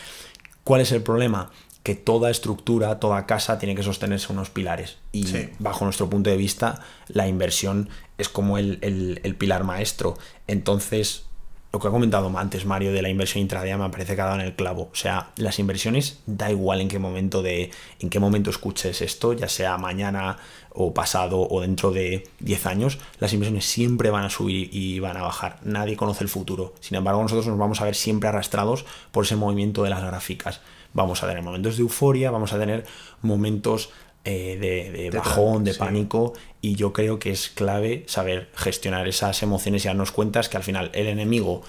¿Cuál 0.63 0.81
es 0.81 0.92
el 0.92 1.01
problema? 1.01 1.51
Que 1.85 1.93
toda 1.93 2.31
estructura, 2.31 2.99
toda 2.99 3.27
casa 3.27 3.59
tiene 3.59 3.75
que 3.75 3.83
sostenerse 3.83 4.33
unos 4.33 4.49
pilares. 4.49 4.97
Y 5.11 5.23
bajo 5.59 5.85
nuestro 5.85 6.09
punto 6.09 6.31
de 6.31 6.35
vista, 6.35 6.81
la 7.09 7.27
inversión 7.27 7.89
es 8.17 8.27
como 8.27 8.57
el, 8.57 9.35
pilar 9.37 9.65
maestro. 9.65 10.17
Entonces, 10.47 11.25
lo 11.71 11.79
que 11.79 11.87
ha 11.87 11.91
comentado 11.91 12.35
antes 12.39 12.65
Mario 12.65 12.91
de 12.91 13.03
la 13.03 13.09
inversión 13.09 13.43
intradía 13.43 13.77
me 13.77 13.87
parece 13.91 14.15
que 14.15 14.21
ha 14.21 14.25
dado 14.25 14.39
en 14.39 14.47
el 14.47 14.55
clavo. 14.55 14.89
O 14.91 14.95
sea, 14.95 15.29
las 15.37 15.59
inversiones 15.59 16.21
da 16.25 16.49
igual 16.49 16.81
en 16.81 16.87
qué 16.87 16.97
momento 16.97 17.43
de 17.43 17.69
en 17.99 18.09
qué 18.09 18.19
momento 18.19 18.49
escuches 18.49 19.03
esto, 19.03 19.33
ya 19.33 19.47
sea 19.47 19.77
mañana 19.77 20.38
o 20.71 20.91
pasado 20.91 21.47
o 21.47 21.61
dentro 21.61 21.91
de 21.91 22.27
10 22.39 22.65
años, 22.65 22.97
las 23.19 23.31
inversiones 23.33 23.63
siempre 23.63 24.10
van 24.10 24.24
a 24.24 24.31
subir 24.31 24.71
y 24.74 25.00
van 25.00 25.17
a 25.17 25.21
bajar. 25.21 25.60
Nadie 25.62 25.95
conoce 25.95 26.24
el 26.24 26.31
futuro. 26.31 26.74
Sin 26.79 26.98
embargo, 26.98 27.21
nosotros 27.21 27.45
nos 27.45 27.60
vamos 27.60 27.79
a 27.79 27.86
ver 27.86 27.93
siempre 27.93 28.27
arrastrados 28.27 28.86
por 29.12 29.25
ese 29.25 29.36
movimiento 29.36 29.83
de 29.83 29.91
las 29.91 30.03
gráficas 30.03 30.62
vamos 30.95 31.21
a 31.21 31.27
tener 31.27 31.43
momentos 31.43 31.77
de 31.77 31.83
euforia, 31.83 32.31
vamos 32.31 32.53
a 32.53 32.57
tener 32.57 32.85
momentos 33.21 33.91
eh, 34.23 34.57
de, 34.59 35.15
bajón, 35.15 35.63
de 35.63 35.75
pánico, 35.75 36.33
y 36.61 36.73
yo 36.73 36.93
creo 36.93 37.19
que 37.19 37.29
es 37.29 37.49
clave 37.49 38.05
saber 38.07 38.49
gestionar 38.55 39.07
esas 39.07 39.43
emociones 39.43 39.85
y 39.85 39.87
darnos 39.87 40.11
cuenta 40.11 40.41
que 40.41 40.57
al 40.57 40.63
final 40.63 40.89
el 40.93 41.05
enemigo 41.07 41.61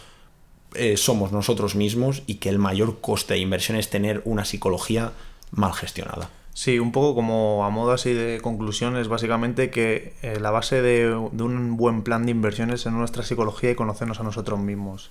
eh, 0.74 0.96
somos 0.96 1.32
nosotros 1.32 1.74
mismos 1.74 2.22
y 2.26 2.36
que 2.36 2.48
el 2.48 2.58
mayor 2.58 3.00
coste 3.00 3.34
de 3.34 3.40
inversión 3.40 3.76
es 3.76 3.90
tener 3.90 4.22
una 4.24 4.46
psicología 4.46 5.12
mal 5.50 5.74
gestionada. 5.74 6.30
Sí, 6.54 6.78
un 6.78 6.92
poco 6.92 7.14
como 7.14 7.66
a 7.66 7.70
modo 7.70 7.92
así 7.92 8.14
de 8.14 8.40
conclusión 8.40 8.96
es 8.96 9.08
básicamente 9.08 9.68
que 9.68 10.14
eh, 10.22 10.38
la 10.40 10.50
base 10.50 10.80
de, 10.80 11.28
de, 11.32 11.42
un 11.42 11.76
buen 11.76 12.02
plan 12.02 12.24
de 12.24 12.30
inversiones 12.30 12.80
es 12.80 12.86
en 12.86 12.96
nuestra 12.96 13.22
psicología 13.22 13.72
y 13.72 13.74
conocernos 13.74 14.20
a 14.20 14.22
nosotros 14.22 14.58
mismos. 14.60 15.10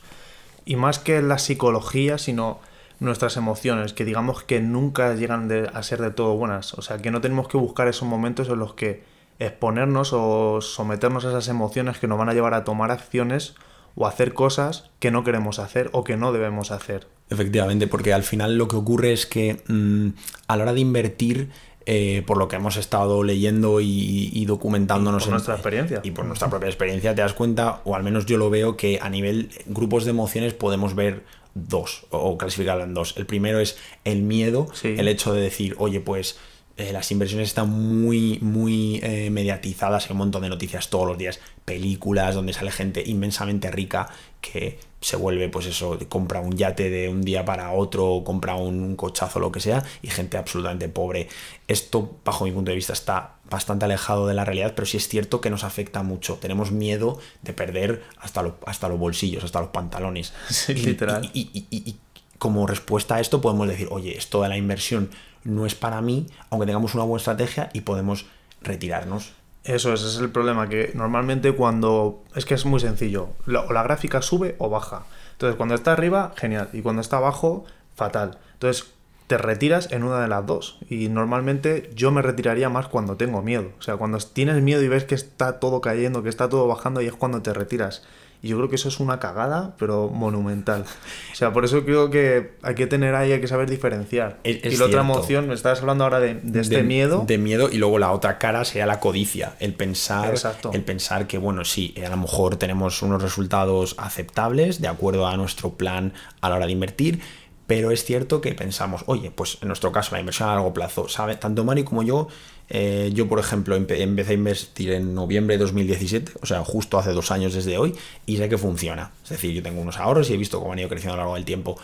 Y 0.66 0.78
más 0.78 0.98
que 0.98 1.22
la 1.22 1.38
psicología, 1.38 2.18
sino 2.18 2.60
nuestras 3.00 3.38
emociones, 3.38 3.94
que 3.94 4.06
digamos 4.06 4.44
que 4.44 4.60
nunca 4.62 5.14
llegan 5.16 5.52
a 5.74 5.84
ser 5.84 6.02
de 6.02 6.12
todo 6.12 6.36
buenas. 6.36 6.74
O 6.74 6.82
sea, 6.82 6.98
que 6.98 7.12
no 7.12 7.22
tenemos 7.22 7.48
que 7.48 7.58
buscar 7.58 7.88
esos 7.88 8.08
momentos 8.08 8.50
en 8.50 8.60
los 8.60 8.74
que 8.74 9.04
exponernos 9.40 10.12
o 10.14 10.62
someternos 10.62 11.26
a 11.26 11.30
esas 11.30 11.48
emociones 11.48 12.00
que 12.00 12.08
nos 12.08 12.18
van 12.18 12.30
a 12.30 12.34
llevar 12.34 12.54
a 12.54 12.64
tomar 12.64 12.92
acciones 12.92 13.56
o 13.96 14.08
hacer 14.08 14.34
cosas 14.34 14.90
que 15.00 15.12
no 15.12 15.24
queremos 15.24 15.60
hacer 15.60 15.90
o 15.94 16.04
que 16.04 16.18
no 16.18 16.32
debemos 16.32 16.72
hacer. 16.72 17.08
Efectivamente, 17.30 17.88
porque 17.88 18.14
al 18.14 18.24
final 18.24 18.58
lo 18.58 18.68
que 18.68 18.76
ocurre 18.76 19.14
es 19.14 19.26
que 19.26 19.64
mm, 19.68 20.10
a 20.48 20.58
la 20.58 20.64
hora 20.64 20.74
de 20.74 20.80
invertir, 20.82 21.50
eh, 21.88 22.24
por 22.26 22.38
lo 22.38 22.48
que 22.48 22.56
hemos 22.56 22.78
estado 22.78 23.24
leyendo 23.24 23.80
y, 23.80 24.44
documentándonos. 24.46 25.24
por 25.24 25.34
nuestra 25.34 25.54
experiencia. 25.54 26.02
Y 26.04 26.12
por 26.12 26.26
nuestra 26.26 26.50
propia 26.50 26.68
experiencia, 26.68 27.14
te 27.14 27.22
das 27.22 27.34
cuenta, 27.34 27.82
o 27.84 27.96
al 27.96 28.04
menos 28.04 28.26
yo 28.26 28.38
lo 28.38 28.50
veo, 28.50 28.76
que 28.76 29.00
a 29.02 29.10
nivel 29.10 29.50
grupos 29.68 30.04
de 30.06 30.12
emociones 30.12 30.54
podemos 30.54 30.96
ver 30.96 31.24
dos, 31.56 32.06
o 32.12 32.38
clasificarlo 32.38 32.84
en 32.84 32.94
dos. 32.94 33.16
El 33.18 33.26
primero 33.26 33.60
es 33.60 33.78
el 34.04 34.22
miedo, 34.22 34.68
el 34.84 35.08
hecho 35.08 35.34
de 35.34 35.42
decir, 35.42 35.76
oye, 35.80 36.02
pues 36.02 36.38
eh, 36.78 36.92
las 36.92 37.10
inversiones 37.12 37.48
están 37.48 37.70
muy, 37.70 38.38
muy 38.42 39.00
eh, 39.02 39.30
mediatizadas, 39.32 40.06
hay 40.06 40.12
un 40.12 40.18
montón 40.18 40.42
de 40.44 40.50
noticias 40.50 40.90
todos 40.90 41.08
los 41.08 41.18
días, 41.18 41.40
películas 41.64 42.36
donde 42.36 42.52
sale 42.52 42.72
gente 42.72 43.02
inmensamente 43.06 43.72
rica 43.72 44.10
que 44.42 44.78
se 45.06 45.18
vuelve, 45.18 45.50
pues 45.50 45.68
eso, 45.68 46.00
compra 46.10 46.40
un 46.40 46.58
yate 46.58 46.90
de 46.90 47.10
un 47.10 47.22
día 47.22 47.46
para 47.46 47.72
otro, 47.74 48.24
compra 48.26 48.56
un 48.56 48.96
cochazo, 48.96 49.40
lo 49.40 49.52
que 49.52 49.60
sea, 49.60 49.84
y 50.02 50.08
gente 50.08 50.36
absolutamente 50.36 50.90
pobre. 50.90 51.30
Esto, 51.68 52.18
bajo 52.26 52.46
mi 52.46 52.52
punto 52.52 52.72
de 52.72 52.76
vista, 52.76 52.94
está 52.94 53.36
bastante 53.48 53.86
alejado 53.86 54.26
de 54.26 54.34
la 54.34 54.46
realidad, 54.46 54.74
pero 54.76 54.88
sí 54.88 54.98
es 54.98 55.08
cierto 55.08 55.42
que 55.42 55.52
nos 55.52 55.64
afecta 55.64 56.02
mucho. 56.02 56.40
Tenemos 56.42 56.72
miedo 56.72 57.20
de 57.44 57.54
perder 57.54 58.04
hasta, 58.18 58.56
hasta 58.66 58.90
los 58.90 58.98
bolsillos, 58.98 59.44
hasta 59.44 59.60
los 59.60 59.70
pantalones. 59.70 60.34
Sí, 60.50 60.74
literal. 60.74 61.30
Y, 61.36 61.98
como 62.40 62.66
respuesta 62.66 63.16
a 63.16 63.20
esto 63.20 63.42
podemos 63.42 63.68
decir, 63.68 63.88
oye, 63.92 64.18
esto 64.18 64.42
de 64.42 64.50
la 64.50 64.58
inversión 64.58 65.12
no 65.44 65.68
es 65.68 65.76
para 65.76 66.02
mí, 66.02 66.26
aunque 66.50 66.66
tengamos 66.66 66.96
una 66.96 67.04
buena 67.04 67.20
estrategia 67.20 67.70
y 67.74 67.82
podemos 67.82 68.26
retirarnos. 68.62 69.34
Eso 69.66 69.94
es, 69.94 70.02
ese 70.02 70.10
es 70.10 70.20
el 70.20 70.30
problema, 70.30 70.70
que 70.70 70.92
normalmente 70.94 71.52
cuando... 71.52 72.24
Es 72.36 72.46
que 72.46 72.54
es 72.54 72.66
muy 72.66 72.80
sencillo, 72.80 73.30
o 73.48 73.74
la 73.74 73.84
gráfica 73.84 74.22
sube 74.22 74.56
o 74.60 74.70
baja. 74.70 75.06
Entonces 75.34 75.58
cuando 75.58 75.76
está 75.76 75.92
arriba, 75.92 76.34
genial, 76.38 76.70
y 76.72 76.82
cuando 76.82 77.02
está 77.02 77.18
abajo, 77.18 77.66
fatal. 77.96 78.38
Entonces 78.54 78.86
te 79.28 79.40
retiras 79.40 79.92
en 79.92 80.04
una 80.04 80.22
de 80.22 80.28
las 80.28 80.46
dos. 80.46 80.78
Y 80.88 81.10
normalmente 81.10 81.90
yo 81.96 82.12
me 82.12 82.22
retiraría 82.22 82.70
más 82.70 82.88
cuando 82.88 83.18
tengo 83.18 83.42
miedo. 83.42 83.72
O 83.80 83.82
sea, 83.82 83.98
cuando 83.98 84.20
tienes 84.20 84.62
miedo 84.62 84.84
y 84.84 84.88
ves 84.88 85.06
que 85.06 85.16
está 85.16 85.60
todo 85.60 85.82
cayendo, 85.82 86.22
que 86.22 86.30
está 86.30 86.48
todo 86.48 86.68
bajando, 86.68 87.02
y 87.02 87.08
es 87.08 87.14
cuando 87.14 87.42
te 87.42 87.54
retiras. 87.54 88.04
Y 88.42 88.50
yo 88.50 88.58
creo 88.58 88.70
que 88.70 88.76
eso 88.76 88.90
es 88.90 89.00
una 89.00 89.20
cagada, 89.20 89.76
pero 89.80 90.10
monumental. 90.10 90.86
O 91.32 91.36
sea, 91.36 91.52
por 91.52 91.66
eso 91.66 91.84
creo 91.84 92.10
que 92.10 92.52
hay 92.62 92.76
que 92.76 92.88
tener 92.88 93.16
ahí, 93.16 93.32
hay 93.32 93.42
que 93.42 93.48
saber 93.48 93.70
diferenciar. 93.70 94.40
y 94.44 94.76
la 94.76 94.86
otra 94.86 95.02
emoción, 95.02 95.48
me 95.48 95.54
estabas 95.54 95.82
hablando 95.82 96.04
ahora 96.04 96.20
de, 96.20 96.40
este 96.60 96.84
miedo. 96.84 97.24
De 97.26 97.38
miedo 97.38 97.70
y 97.72 97.78
luego 97.78 98.00
la 98.00 98.12
otra 98.12 98.38
cara 98.38 98.64
sería 98.66 98.86
la 98.86 99.00
codicia. 99.00 99.56
El 99.60 99.74
pensar, 99.74 100.36
el 100.74 100.84
pensar 100.84 101.28
que, 101.28 101.38
bueno, 101.38 101.66
sí, 101.66 101.96
a 102.06 102.10
lo 102.10 102.18
mejor 102.18 102.58
tenemos 102.58 103.02
unos 103.02 103.22
resultados 103.22 103.96
aceptables 103.98 104.82
de 104.82 104.88
acuerdo 104.88 105.28
a 105.28 105.36
nuestro 105.38 105.72
plan 105.72 106.14
a 106.42 106.50
la 106.50 106.56
hora 106.56 106.66
de 106.66 106.72
invertir 106.72 107.22
pero 107.68 107.92
es 107.92 108.04
cierto 108.04 108.42
que 108.42 108.54
pensamos, 108.54 109.04
oye, 109.08 109.32
pues 109.32 109.58
en 109.62 109.70
nuestro 109.70 109.92
caso 109.92 110.14
la 110.14 110.20
inversión 110.20 110.50
a 110.50 110.54
largo 110.54 110.74
plazo, 110.74 111.10
¿sabe? 111.10 111.36
Tanto 111.36 111.64
Mari 111.64 111.84
como 111.84 112.04
yo, 112.04 112.28
eh, 112.70 113.12
yo 113.14 113.28
por 113.28 113.40
ejemplo 113.40 113.76
empecé 113.76 114.32
a 114.32 114.34
invertir 114.34 114.92
en 114.92 115.16
noviembre 115.16 115.58
de 115.58 115.64
2017, 115.64 116.34
o 116.42 116.46
sea, 116.46 116.64
justo 116.64 116.98
hace 116.98 117.12
dos 117.12 117.32
años 117.32 117.54
desde 117.54 117.78
hoy, 117.78 117.96
y 118.26 118.38
sé 118.38 118.50
que 118.50 118.58
funciona. 118.58 119.12
Es 119.24 119.30
decir, 119.30 119.52
yo 119.54 119.64
tengo 119.64 119.82
unos 119.82 119.98
ahorros 119.98 120.30
y 120.30 120.34
he 120.34 120.38
visto 120.38 120.60
cómo 120.60 120.74
han 120.74 120.80
ido 120.80 120.90
creciendo 120.90 121.14
a 121.14 121.18
lo 121.18 121.22
largo 121.24 121.36
del 121.36 121.46
tiempo. 121.46 121.78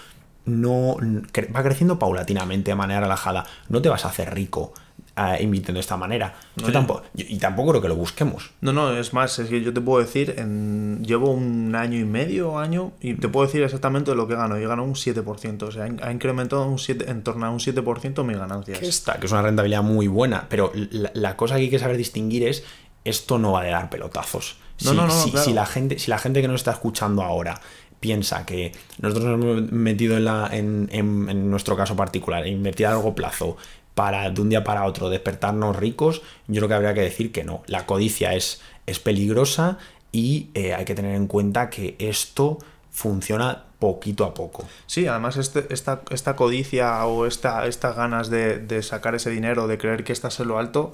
No, 0.45 0.97
va 1.55 1.63
creciendo 1.63 1.99
paulatinamente 1.99 2.71
de 2.71 2.75
manera 2.75 3.01
relajada. 3.01 3.45
No 3.69 3.81
te 3.81 3.89
vas 3.89 4.05
a 4.05 4.09
hacer 4.09 4.33
rico 4.33 4.73
invirtiendo 5.39 5.77
de 5.77 5.81
esta 5.81 5.97
manera. 5.97 6.35
yo 6.55 6.71
tampoco, 6.71 7.03
y 7.13 7.37
tampoco 7.37 7.71
creo 7.71 7.81
que 7.81 7.87
lo 7.89 7.95
busquemos. 7.95 8.51
No, 8.61 8.71
no, 8.73 8.95
es 8.97 9.13
más, 9.13 9.37
es 9.39 9.49
que 9.49 9.61
yo 9.61 9.73
te 9.73 9.81
puedo 9.81 10.03
decir, 10.03 10.35
en, 10.37 11.03
llevo 11.03 11.31
un 11.31 11.75
año 11.75 11.99
y 11.99 12.05
medio, 12.05 12.57
año, 12.57 12.93
y 13.01 13.15
te 13.15 13.27
puedo 13.27 13.45
decir 13.45 13.61
exactamente 13.61 14.15
lo 14.15 14.27
que 14.27 14.35
gano. 14.35 14.57
Yo 14.57 14.69
gano 14.69 14.83
un 14.83 14.95
7%, 14.95 15.63
o 15.63 15.71
sea, 15.71 15.83
ha 15.83 16.11
incrementado 16.11 16.65
un 16.65 16.79
7, 16.79 17.09
en 17.09 17.23
torno 17.23 17.45
a 17.45 17.49
un 17.49 17.59
7% 17.59 18.23
mis 18.23 18.37
ganancias. 18.37 18.79
Que 18.79 18.87
está, 18.87 19.19
que 19.19 19.25
es 19.25 19.31
una 19.31 19.41
rentabilidad 19.41 19.83
muy 19.83 20.07
buena, 20.07 20.47
pero 20.49 20.71
la, 20.73 21.35
cosa 21.35 21.55
que 21.55 21.61
hay 21.61 21.69
que 21.69 21.79
saber 21.79 21.97
distinguir 21.97 22.47
es, 22.47 22.63
esto 23.03 23.37
no 23.37 23.53
va 23.53 23.61
a 23.61 23.65
dar 23.65 23.89
pelotazos. 23.89 24.57
No, 24.83 24.93
no, 24.93 25.05
no, 25.05 25.13
si, 25.13 25.53
la 25.53 25.65
gente, 25.65 25.99
si 25.99 26.09
la 26.09 26.17
gente 26.17 26.41
que 26.41 26.47
nos 26.47 26.61
está 26.61 26.71
escuchando 26.71 27.21
ahora 27.21 27.61
piensa 27.99 28.47
que 28.47 28.71
nosotros 28.99 29.37
nos 29.37 29.45
hemos 29.45 29.71
metido 29.71 30.17
en, 30.17 30.25
la, 30.25 30.49
en, 30.51 30.89
en, 30.91 31.29
en, 31.29 31.51
nuestro 31.51 31.77
caso 31.77 31.95
particular, 31.95 32.47
invertir 32.47 32.87
a 32.87 32.91
largo 32.91 33.13
plazo, 33.13 33.57
para 33.95 34.29
de 34.29 34.41
un 34.41 34.49
día 34.49 34.63
para 34.63 34.85
otro 34.85 35.09
despertarnos 35.09 35.75
ricos, 35.75 36.21
yo 36.47 36.59
creo 36.59 36.67
que 36.67 36.73
habría 36.73 36.93
que 36.93 37.01
decir 37.01 37.31
que 37.31 37.43
no. 37.43 37.63
La 37.67 37.85
codicia 37.85 38.33
es, 38.33 38.61
es 38.85 38.99
peligrosa 38.99 39.77
y 40.11 40.49
eh, 40.53 40.73
hay 40.73 40.85
que 40.85 40.95
tener 40.95 41.15
en 41.15 41.27
cuenta 41.27 41.69
que 41.69 41.95
esto 41.99 42.57
funciona 42.91 43.65
poquito 43.79 44.25
a 44.25 44.33
poco. 44.33 44.67
Sí, 44.85 45.07
además 45.07 45.37
este, 45.37 45.65
esta, 45.73 46.03
esta 46.11 46.35
codicia 46.35 47.03
o 47.05 47.25
esta, 47.25 47.65
estas 47.65 47.95
ganas 47.95 48.29
de, 48.29 48.83
sacar 48.83 49.15
ese 49.15 49.31
dinero, 49.31 49.67
de 49.67 49.77
creer 49.77 50.03
que 50.03 50.13
estás 50.13 50.39
en 50.39 50.49
lo 50.49 50.59
alto, 50.59 50.93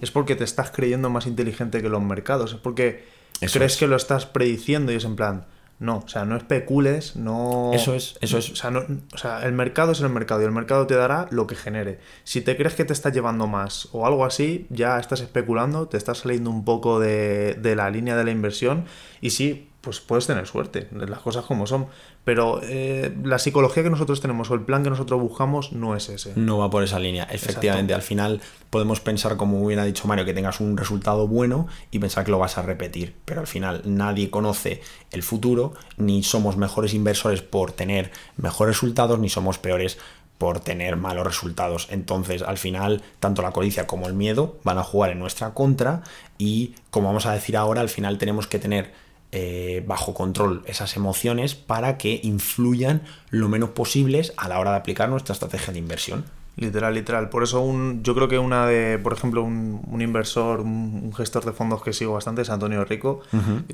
es 0.00 0.10
porque 0.10 0.36
te 0.36 0.44
estás 0.44 0.70
creyendo 0.70 1.10
más 1.10 1.26
inteligente 1.26 1.82
que 1.82 1.88
los 1.88 2.02
mercados, 2.02 2.52
es 2.52 2.58
porque 2.60 3.04
crees 3.52 3.76
que 3.76 3.88
lo 3.88 3.96
estás 3.96 4.26
prediciendo 4.26 4.92
y 4.92 4.96
es 4.96 5.04
en 5.04 5.16
plan, 5.16 5.46
no, 5.80 5.98
o 5.98 6.08
sea, 6.08 6.24
no 6.24 6.36
especules, 6.36 7.14
no... 7.14 7.70
Eso 7.72 7.94
es, 7.94 8.18
eso 8.20 8.38
es. 8.38 8.50
O 8.50 8.56
sea, 8.56 8.70
no, 8.70 8.80
o 9.12 9.18
sea, 9.18 9.44
el 9.44 9.52
mercado 9.52 9.92
es 9.92 10.00
el 10.00 10.08
mercado 10.08 10.42
y 10.42 10.44
el 10.44 10.50
mercado 10.50 10.86
te 10.88 10.94
dará 10.94 11.28
lo 11.30 11.46
que 11.46 11.54
genere. 11.54 12.00
Si 12.24 12.40
te 12.40 12.56
crees 12.56 12.74
que 12.74 12.84
te 12.84 12.92
está 12.92 13.10
llevando 13.10 13.46
más 13.46 13.88
o 13.92 14.06
algo 14.06 14.24
así, 14.24 14.66
ya 14.70 14.98
estás 14.98 15.20
especulando, 15.20 15.86
te 15.86 15.96
estás 15.96 16.18
saliendo 16.18 16.50
un 16.50 16.64
poco 16.64 16.98
de, 16.98 17.54
de 17.54 17.76
la 17.76 17.90
línea 17.90 18.16
de 18.16 18.24
la 18.24 18.32
inversión 18.32 18.86
y 19.20 19.30
sí, 19.30 19.68
pues 19.88 20.00
puedes 20.00 20.26
tener 20.26 20.46
suerte, 20.46 20.86
las 20.92 21.20
cosas 21.20 21.46
como 21.46 21.66
son. 21.66 21.86
Pero 22.22 22.60
eh, 22.62 23.16
la 23.24 23.38
psicología 23.38 23.82
que 23.82 23.88
nosotros 23.88 24.20
tenemos 24.20 24.50
o 24.50 24.54
el 24.54 24.60
plan 24.60 24.84
que 24.84 24.90
nosotros 24.90 25.18
buscamos 25.18 25.72
no 25.72 25.96
es 25.96 26.10
ese. 26.10 26.34
No 26.36 26.58
va 26.58 26.68
por 26.68 26.84
esa 26.84 26.98
línea. 26.98 27.26
Efectivamente, 27.30 27.94
al 27.94 28.02
final 28.02 28.42
podemos 28.68 29.00
pensar, 29.00 29.38
como 29.38 29.66
bien 29.66 29.80
ha 29.80 29.86
dicho 29.86 30.06
Mario, 30.06 30.26
que 30.26 30.34
tengas 30.34 30.60
un 30.60 30.76
resultado 30.76 31.26
bueno 31.26 31.68
y 31.90 32.00
pensar 32.00 32.26
que 32.26 32.30
lo 32.30 32.38
vas 32.38 32.58
a 32.58 32.62
repetir. 32.62 33.14
Pero 33.24 33.40
al 33.40 33.46
final 33.46 33.80
nadie 33.86 34.28
conoce 34.28 34.82
el 35.10 35.22
futuro, 35.22 35.72
ni 35.96 36.22
somos 36.22 36.58
mejores 36.58 36.92
inversores 36.92 37.40
por 37.40 37.72
tener 37.72 38.10
mejores 38.36 38.76
resultados, 38.76 39.18
ni 39.18 39.30
somos 39.30 39.56
peores 39.56 39.96
por 40.36 40.60
tener 40.60 40.96
malos 40.96 41.26
resultados. 41.26 41.88
Entonces, 41.90 42.42
al 42.42 42.58
final, 42.58 43.00
tanto 43.20 43.40
la 43.40 43.52
codicia 43.52 43.86
como 43.86 44.06
el 44.06 44.12
miedo 44.12 44.58
van 44.64 44.76
a 44.76 44.84
jugar 44.84 45.12
en 45.12 45.18
nuestra 45.18 45.54
contra 45.54 46.02
y, 46.36 46.74
como 46.90 47.08
vamos 47.08 47.24
a 47.24 47.32
decir 47.32 47.56
ahora, 47.56 47.80
al 47.80 47.88
final 47.88 48.18
tenemos 48.18 48.46
que 48.46 48.58
tener 48.58 49.07
eh, 49.32 49.84
bajo 49.86 50.14
control 50.14 50.62
esas 50.66 50.96
emociones 50.96 51.54
para 51.54 51.98
que 51.98 52.20
influyan 52.22 53.02
lo 53.30 53.48
menos 53.48 53.70
posibles 53.70 54.32
a 54.36 54.48
la 54.48 54.58
hora 54.58 54.70
de 54.70 54.78
aplicar 54.78 55.08
nuestra 55.08 55.34
estrategia 55.34 55.72
de 55.72 55.78
inversión. 55.78 56.24
Literal, 56.56 56.92
literal. 56.94 57.28
Por 57.28 57.44
eso 57.44 57.60
un, 57.60 58.02
yo 58.02 58.14
creo 58.14 58.26
que 58.28 58.38
una 58.38 58.66
de, 58.66 58.98
por 58.98 59.12
ejemplo, 59.12 59.44
un, 59.44 60.00
inversor, 60.00 60.60
un, 60.60 61.12
gestor 61.14 61.44
de 61.44 61.52
fondos 61.52 61.82
que 61.82 61.92
sigo 61.92 62.14
bastante 62.14 62.42
es 62.42 62.50
Antonio 62.50 62.84
Rico. 62.84 63.20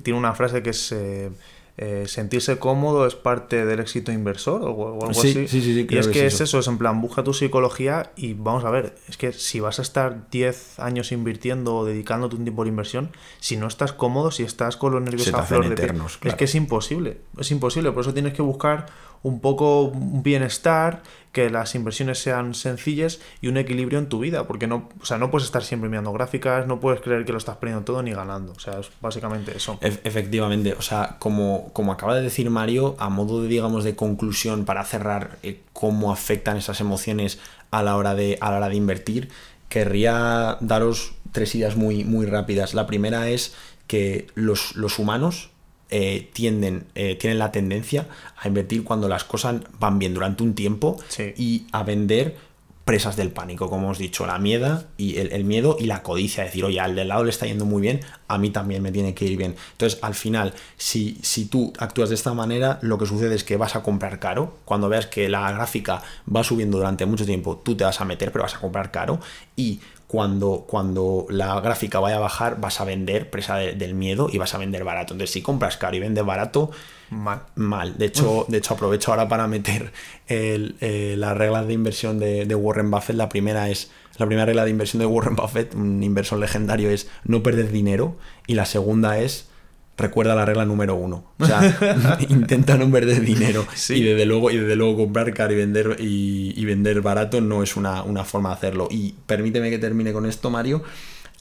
Tiene 0.03 0.19
una 0.19 0.35
frase 0.35 0.63
que 0.63 0.71
es 0.71 0.93
eh, 0.93 1.31
eh, 1.77 2.05
sentirse 2.07 2.61
cómodo 2.61 3.05
es 3.05 3.17
parte 3.17 3.67
del 3.67 3.81
éxito 3.81 4.13
inversor 4.13 4.63
o, 4.63 4.69
algo 4.69 5.11
así. 5.11 5.31
y 5.31 5.97
es 5.97 6.07
que, 6.07 6.27
es 6.27 6.41
eso. 6.41 6.61
es 6.61 6.69
en 6.69 6.79
plan, 6.79 7.01
busca 7.01 7.25
tu 7.25 7.35
psicología 7.35 8.13
y 8.15 8.35
vamos 8.35 8.65
a 8.65 8.71
ver, 8.71 8.95
es 9.09 9.17
que 9.17 9.33
si 9.33 9.59
vas 9.59 9.81
a 9.81 9.83
estar 9.83 10.31
10 10.31 10.79
años 10.79 11.11
invirtiendo 11.11 11.75
o 11.75 11.85
dedicándote 11.85 12.37
un 12.37 12.45
tiempo 12.45 12.63
de 12.63 12.69
inversión, 12.69 13.11
si 13.41 13.57
no 13.57 13.67
estás 13.67 13.93
cómodo, 13.93 14.31
si 14.31 14.45
estás 14.45 14.77
con 14.77 14.93
los 14.93 15.03
nervios 15.03 15.35
a 15.35 15.43
flor 15.43 15.69
de 15.69 15.75
piel, 15.75 16.01
es 16.23 16.35
que 16.37 16.45
es 16.45 16.55
imposible, 16.55 17.19
es 17.39 17.51
imposible, 17.51 17.91
por 17.91 18.03
eso 18.03 18.15
tienes 18.15 18.35
que 18.35 18.43
buscar 18.43 18.87
un 19.25 19.41
poco 19.41 19.91
bienestar, 19.95 21.03
que 21.33 21.51
las 21.51 21.75
inversiones 21.75 22.21
sean 22.21 22.55
sencillas 22.55 23.21
y 23.41 23.49
un 23.49 23.57
equilibrio 23.57 23.99
en 23.99 24.09
tu 24.09 24.21
vida, 24.21 24.47
porque 24.47 24.69
no, 24.69 24.89
o 25.01 25.05
sea, 25.05 25.19
no 25.19 25.31
puedes 25.33 25.47
estar 25.47 25.65
siempre 25.65 25.89
mirando 25.89 26.13
gráficas, 26.13 26.67
no 26.69 26.79
puedes 26.79 27.01
creer 27.01 27.25
que 27.25 27.33
lo 27.33 27.39
estás 27.39 27.57
perdiendo 27.57 27.85
todo 27.85 28.03
ni 28.03 28.13
ganando, 28.13 28.53
o 28.53 28.61
sea, 28.61 28.79
es 28.79 28.91
básicamente 29.01 29.57
eso. 29.57 29.79
efectivamente, 29.81 30.75
o 30.75 30.83
sea, 30.83 31.17
como, 31.19 31.71
como 31.73 31.91
acaba 31.91 32.15
de 32.15 32.23
decir 32.23 32.51
Mario, 32.51 32.95
a 33.01 33.09
modo 33.09 33.43
de, 33.43 33.49
digamos, 33.49 33.83
de 33.83 33.97
conclusión 33.97 34.65
para 34.67 34.85
cerrar 34.85 35.39
eh, 35.43 35.61
cómo 35.73 36.13
afectan 36.13 36.59
esas 36.59 36.81
emociones 36.81 37.41
a 37.71 37.83
la 37.83 37.97
hora 37.97 38.15
de, 38.15 38.39
a 38.41 38.51
la 38.51 38.59
hora 38.59 38.69
de 38.69 38.77
invertir, 38.77 39.31
querría 39.69 40.59
daros 40.61 41.15
tres 41.33 41.55
ideas 41.55 41.77
muy, 41.77 42.05
muy 42.05 42.27
rápidas. 42.27 42.75
La 42.75 42.87
primera 42.87 43.29
es 43.29 43.55
que 43.89 44.29
los, 44.35 44.77
los 44.77 44.99
humanos 44.99 45.51
eh, 45.91 46.31
tienden, 46.33 46.87
eh, 46.95 47.17
tienen 47.17 47.39
la 47.39 47.53
tendencia 47.53 48.09
a 48.37 48.49
invertir 48.49 48.85
cuando 48.85 49.09
las 49.09 49.25
cosas 49.25 49.57
van 49.79 49.99
bien 49.99 50.15
durante 50.15 50.43
un 50.43 50.55
tiempo 50.55 50.99
y 51.37 51.67
a 51.73 51.83
vender 51.83 52.37
presas 52.85 53.17
del 53.17 53.31
pánico, 53.31 53.71
como 53.71 53.85
hemos 53.87 53.99
dicho, 53.99 54.27
la 54.27 54.39
miedo 54.39 54.85
y 54.99 55.17
el, 55.17 55.45
miedo 55.45 55.77
y 55.81 55.87
la 55.87 56.03
codicia, 56.03 56.45
decir, 56.45 56.65
oye, 56.65 56.81
al 56.81 56.95
del 56.95 57.09
lado 57.09 57.25
le 57.25 57.31
está 57.31 57.47
yendo 57.47 57.65
muy 57.65 57.81
bien, 57.81 58.01
a 58.29 58.37
mí 58.37 58.51
también 58.51 58.83
me 58.83 58.93
tiene 58.93 59.15
que 59.15 59.25
ir 59.25 59.39
bien. 59.39 59.57
Entonces, 59.73 59.99
al 60.03 60.15
final, 60.15 60.53
si, 60.77 61.19
si 61.23 61.47
tú 61.47 61.73
actúas 61.79 62.11
de 62.11 62.15
esta 62.15 62.35
manera, 62.35 62.79
lo 62.83 62.99
que 62.99 63.07
sucede 63.07 63.35
es 63.35 63.45
que 63.45 63.57
vas 63.57 63.75
a 63.75 63.83
comprar 63.83 64.21
caro, 64.21 64.59
cuando 64.67 64.91
veas 64.91 65.07
que 65.07 65.31
la 65.31 65.51
gráfica 65.53 66.03
va 66.35 66.45
subiendo 66.45 66.77
durante 66.77 67.07
mucho 67.07 67.25
tiempo, 67.25 67.57
tú 67.57 67.75
te 67.75 67.85
vas 67.85 68.01
a 68.03 68.05
meter, 68.05 68.31
pero 68.31 68.43
vas 68.43 68.55
a 68.55 68.61
comprar 68.61 68.91
caro, 68.91 69.19
y 69.57 69.81
cuando, 70.15 70.65
cuando 70.69 71.27
la 71.29 71.61
gráfica 71.61 71.99
vaya 71.99 72.19
a 72.19 72.21
bajar, 72.21 72.61
vas 72.61 72.81
a 72.81 72.85
vender 72.85 73.31
presa 73.31 73.57
del 73.57 73.95
miedo 73.95 74.29
y 74.33 74.39
vas 74.39 74.55
a 74.55 74.59
vender 74.59 74.85
barato. 74.85 75.13
Entonces, 75.13 75.33
si 75.33 75.43
compras 75.43 75.77
caro 75.77 75.97
y 75.97 75.99
vendes 75.99 76.25
barato, 76.25 76.71
mal. 77.11 77.43
mal. 77.57 77.99
De, 77.99 78.07
hecho, 78.07 78.47
de 78.47 78.59
hecho, 78.59 78.75
aprovecho 78.75 79.11
ahora 79.11 79.27
para 79.27 79.49
meter 79.49 79.93
eh, 80.29 81.17
las 81.19 81.37
reglas 81.37 81.67
de 81.67 81.73
inversión 81.73 82.21
de, 82.21 82.47
de, 82.47 82.55
Warren 82.55 82.93
Buffett. 82.93 83.17
La 83.17 83.29
primera 83.29 83.69
es. 83.69 83.91
La 84.17 84.27
primera 84.27 84.47
regla 84.47 84.65
de 84.65 84.71
inversión 84.71 85.01
de 85.01 85.07
Warren 85.07 85.35
Buffett, 85.35 85.75
un 85.75 86.01
inversor 86.05 86.39
legendario, 86.39 86.91
es 86.91 87.11
no 87.25 87.43
perder 87.43 87.73
dinero. 87.73 88.15
Y 88.47 88.55
la 88.55 88.67
segunda 88.67 89.19
es 89.19 89.49
recuerda 89.97 90.35
la 90.35 90.45
regla 90.45 90.65
número 90.65 90.95
uno. 90.95 91.25
O 91.39 91.47
sea, 91.47 92.19
intenta 92.29 92.77
no 92.77 92.91
perder 92.91 93.23
dinero. 93.23 93.67
Y, 93.89 94.03
desde 94.03 94.27
luego, 94.27 94.51
y 94.51 94.59
desde 94.59 94.77
luego 94.77 94.97
comprar 94.97 95.33
caro 95.35 95.53
y 95.53 95.57
vender, 95.57 95.97
y, 96.01 96.65
vender 96.65 97.01
barato 97.01 97.41
no 97.41 97.63
es 97.63 97.77
una, 97.77 98.03
forma 98.25 98.51
de 98.51 98.55
hacerlo. 98.55 98.89
Y 98.91 99.15
permíteme 99.27 99.71
que 99.71 99.79
termine 99.79 100.13
con 100.13 100.27
esto, 100.27 100.51
Mario. 100.51 100.83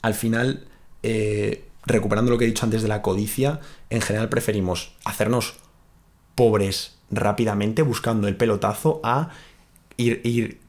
Al 0.02 0.14
final, 0.14 0.66
eh, 1.02 1.66
recuperando 1.86 2.32
lo 2.32 2.38
que 2.38 2.46
he 2.46 2.48
dicho 2.48 2.66
antes 2.66 2.82
de 2.82 2.88
la 2.88 3.02
codicia, 3.02 3.60
en 3.90 4.02
general 4.02 4.30
preferimos 4.30 4.94
hacernos 5.06 5.56
pobres 6.36 6.98
rápidamente 7.12 7.82
buscando 7.84 8.28
el 8.28 8.36
pelotazo 8.36 9.00
a 9.04 9.30
ir, 9.98 10.22
ir, 10.24 10.60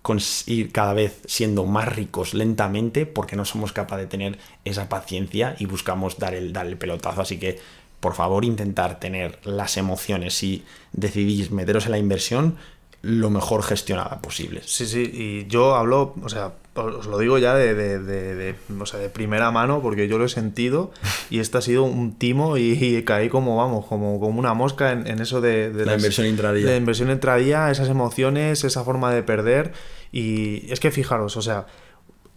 ir 0.46 0.72
cada 0.72 0.92
vez 0.94 1.20
siendo 1.26 1.64
más 1.64 1.94
ricos 1.94 2.34
lentamente 2.34 3.06
porque 3.06 3.36
no 3.36 3.44
somos 3.44 3.72
capaces 3.72 4.04
de 4.04 4.10
tener 4.10 4.38
esa 4.64 4.88
paciencia 4.88 5.56
y 5.58 5.66
buscamos 5.66 6.18
dar 6.18 6.34
el, 6.34 6.52
dar 6.52 6.66
el 6.66 6.76
pelotazo. 6.76 7.22
Así 7.22 7.38
que, 7.38 7.58
por 8.00 8.14
favor, 8.14 8.44
intentar 8.44 9.00
tener 9.00 9.38
las 9.44 9.76
emociones 9.76 10.34
si 10.34 10.64
decidís 10.92 11.50
meteros 11.50 11.86
en 11.86 11.92
la 11.92 11.98
inversión 11.98 12.56
lo 13.04 13.28
mejor 13.30 13.62
gestionada 13.62 14.20
posible. 14.20 14.62
Sí, 14.64 14.86
sí, 14.86 15.10
y 15.12 15.46
yo 15.46 15.74
hablo, 15.74 16.14
o 16.22 16.28
sea, 16.28 16.54
os 16.74 17.06
lo 17.06 17.18
digo 17.18 17.38
ya 17.38 17.54
de, 17.54 17.74
de, 17.74 17.98
de, 17.98 18.54
o 18.80 18.86
sea, 18.86 18.98
de 18.98 19.08
primera 19.08 19.50
mano 19.50 19.80
porque 19.82 20.08
yo 20.08 20.18
lo 20.18 20.24
he 20.24 20.28
sentido 20.28 20.90
y 21.30 21.38
este 21.38 21.58
ha 21.58 21.60
sido 21.60 21.84
un 21.84 22.14
timo 22.14 22.56
y, 22.56 23.02
caí 23.04 23.28
como, 23.28 23.56
vamos, 23.56 23.86
como, 23.86 24.18
como 24.18 24.38
una 24.38 24.54
mosca 24.54 24.92
en, 24.92 25.20
eso 25.20 25.40
de, 25.40 25.70
la 25.72 25.94
inversión 25.94 26.26
intradía. 26.26 26.66
La 26.66 26.76
inversión 26.76 27.10
intradía, 27.10 27.70
esas 27.70 27.88
emociones, 27.88 28.64
esa 28.64 28.82
forma 28.84 29.12
de 29.12 29.22
perder 29.22 29.72
y 30.10 30.72
es 30.72 30.80
que 30.80 30.90
fijaros, 30.90 31.36
o 31.36 31.42
sea, 31.42 31.66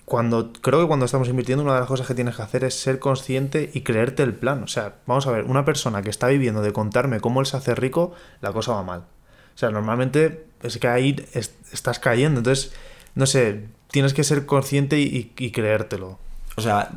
cuando 0.05 0.51
creo 0.53 0.81
que 0.81 0.88
cuando 0.88 1.05
estamos 1.05 1.29
invirtiendo 1.29 1.63
una 1.63 1.74
de 1.74 1.79
las 1.79 1.88
cosas 1.88 2.07
que 2.07 2.13
tienes 2.13 2.36
que 2.36 2.41
hacer 2.41 2.63
es 2.63 2.75
ser 2.75 3.00
consciente 3.00 3.71
y 3.74 3.81
creerte 3.81 4.24
el 4.24 4.33
plan. 4.36 4.63
O 4.63 4.67
sea, 4.67 4.95
vamos 5.05 5.27
a 5.27 5.31
ver, 5.31 5.45
una 5.45 5.65
persona 5.65 6.01
que 6.01 6.09
está 6.09 6.27
viviendo 6.27 6.62
de 6.62 6.71
contarme 6.71 7.19
cómo 7.19 7.39
él 7.39 7.45
se 7.45 7.57
hace 7.57 7.75
rico, 7.75 8.13
la 8.41 8.53
cosa 8.53 8.74
va 8.74 8.83
mal. 8.83 9.03
O 9.58 9.60
sea, 9.60 9.72
normalmente 9.72 10.46
es 10.62 10.78
que 10.78 10.88
ahí 10.88 11.16
estás 11.72 11.98
cayendo. 11.98 12.42
Entonces, 12.42 12.74
no 13.16 13.26
sé, 13.26 13.64
tienes 13.90 14.14
que 14.14 14.24
ser 14.24 14.46
consciente 14.46 15.00
y, 15.00 15.24
creértelo. 15.50 16.20
O 16.58 16.62
sea, 16.62 16.92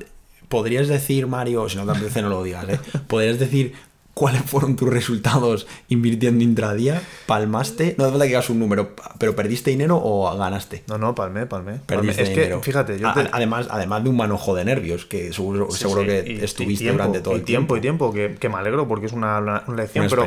podrías 0.50 0.86
decir, 0.86 1.26
Mario, 1.26 1.70
si 1.70 1.78
no 1.78 1.86
te 1.86 1.92
apetece 1.92 2.20
no 2.20 2.28
lo 2.28 2.42
digas, 2.42 2.68
¿eh? 2.68 2.78
podrías 3.08 3.38
decir 3.38 3.72
cuáles 4.20 4.42
fueron 4.42 4.76
tus 4.76 4.90
resultados 4.90 5.66
invirtiendo 5.88 6.44
intradía, 6.44 7.00
palmaste, 7.24 7.94
no 7.96 8.04
hace 8.04 8.10
falta 8.10 8.28
que 8.28 8.36
hagas 8.36 8.50
un 8.50 8.58
número, 8.58 8.90
pero 9.18 9.34
¿perdiste 9.34 9.70
dinero 9.70 9.98
o 9.98 10.36
ganaste? 10.36 10.82
No, 10.88 10.98
no, 10.98 11.14
palmé, 11.14 11.46
palmé. 11.46 11.80
Perdiste 11.86 12.24
es 12.24 12.28
dinero. 12.28 12.60
que, 12.60 12.66
fíjate, 12.66 12.98
yo 12.98 13.08
además, 13.08 13.68
además 13.70 14.04
de 14.04 14.10
un 14.10 14.18
manojo 14.18 14.54
de 14.54 14.66
nervios, 14.66 15.06
que 15.06 15.32
seguro, 15.32 15.70
seguro 15.70 16.04
que 16.04 16.44
estuviste 16.44 16.92
durante 16.92 17.20
todo 17.20 17.34
el 17.34 17.44
tiempo. 17.44 17.78
Y 17.78 17.80
tiempo, 17.80 18.12
que, 18.12 18.36
que 18.38 18.50
me 18.50 18.56
alegro 18.56 18.86
porque 18.86 19.06
es 19.06 19.14
una, 19.14 19.38
una 19.38 19.62
lección, 19.74 20.06
pero 20.10 20.26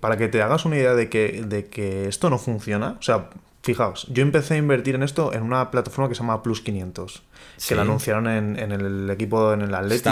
para 0.00 0.18
que 0.18 0.28
te 0.28 0.42
hagas 0.42 0.66
una 0.66 0.76
idea 0.76 0.94
de 0.94 1.08
que, 1.08 1.42
de 1.42 1.64
que 1.64 2.08
esto 2.08 2.28
no 2.28 2.36
funciona, 2.36 2.96
o 2.98 3.02
sea, 3.02 3.30
Fijaos, 3.62 4.06
yo 4.08 4.22
empecé 4.22 4.54
a 4.54 4.56
invertir 4.56 4.94
en 4.94 5.02
esto 5.02 5.34
en 5.34 5.42
una 5.42 5.70
plataforma 5.70 6.08
que 6.08 6.14
se 6.14 6.22
llama 6.22 6.42
Plus 6.42 6.62
500, 6.62 7.22
que 7.68 7.74
la 7.74 7.82
anunciaron 7.82 8.26
en, 8.26 8.56
el 8.58 9.10
equipo, 9.10 9.52
en 9.52 9.60
el 9.60 9.74
Atleti. 9.74 10.08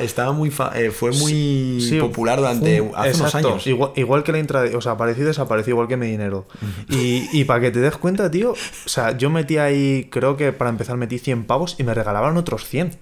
estaba 0.00 0.32
muy 0.32 0.52
eh, 0.74 0.90
fue 0.90 1.10
muy 1.12 1.98
popular 1.98 2.38
durante 2.38 2.90
hace 2.94 3.20
unos 3.20 3.34
años. 3.34 3.66
Igual, 3.66 4.22
que 4.22 4.32
la 4.32 4.38
intraday, 4.38 4.74
o 4.74 4.82
sea, 4.82 4.92
apareció 4.92 5.24
y 5.24 5.26
desapareció, 5.28 5.72
igual 5.72 5.88
que 5.88 5.96
mi 5.96 6.08
dinero. 6.08 6.46
y, 6.90 7.26
y 7.32 7.44
para 7.44 7.60
que 7.60 7.70
te 7.70 7.80
des 7.80 7.96
cuenta, 7.96 8.30
tío, 8.30 8.52
o 8.52 8.88
sea, 8.88 9.16
yo 9.16 9.30
metí 9.30 9.56
ahí, 9.56 10.08
creo 10.10 10.36
que 10.36 10.52
para 10.52 10.68
empezar 10.68 10.98
metí 10.98 11.18
100 11.18 11.44
pavos 11.44 11.76
y 11.78 11.84
me 11.84 11.94
regalaban 11.94 12.36
otros 12.36 12.66
100. 12.66 12.98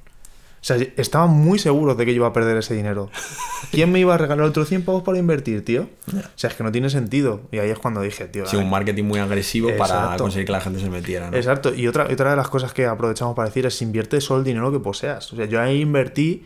Sea, 0.68 0.76
estaban 0.98 1.30
muy 1.30 1.58
seguros 1.58 1.96
de 1.96 2.04
que 2.04 2.12
yo 2.12 2.16
iba 2.16 2.26
a 2.26 2.32
perder 2.34 2.58
ese 2.58 2.74
dinero. 2.74 3.08
¿Quién 3.70 3.90
me 3.90 4.00
iba 4.00 4.14
a 4.14 4.18
regalar 4.18 4.44
otros 4.44 4.68
100 4.68 4.84
pavos 4.84 5.02
para 5.02 5.16
invertir, 5.16 5.64
tío? 5.64 5.88
O 6.08 6.20
sea, 6.34 6.50
es 6.50 6.56
que 6.56 6.62
no 6.62 6.70
tiene 6.70 6.90
sentido. 6.90 7.40
Y 7.50 7.58
ahí 7.58 7.70
es 7.70 7.78
cuando 7.78 8.02
dije, 8.02 8.26
tío. 8.26 8.44
Sí, 8.44 8.56
un 8.56 8.68
marketing 8.68 9.04
muy 9.04 9.18
agresivo 9.18 9.70
para 9.78 10.14
conseguir 10.18 10.44
que 10.44 10.52
la 10.52 10.60
gente 10.60 10.78
se 10.78 10.90
metiera, 10.90 11.30
¿no? 11.30 11.36
Exacto. 11.38 11.72
Y 11.74 11.88
otra, 11.88 12.06
otra 12.12 12.32
de 12.32 12.36
las 12.36 12.50
cosas 12.50 12.74
que 12.74 12.84
aprovechamos 12.84 13.34
para 13.34 13.48
decir 13.48 13.64
es 13.64 13.80
invierte 13.80 14.20
solo 14.20 14.40
el 14.40 14.44
dinero 14.44 14.70
que 14.70 14.78
poseas. 14.78 15.32
O 15.32 15.36
sea, 15.36 15.46
yo 15.46 15.58
ahí 15.58 15.80
invertí. 15.80 16.44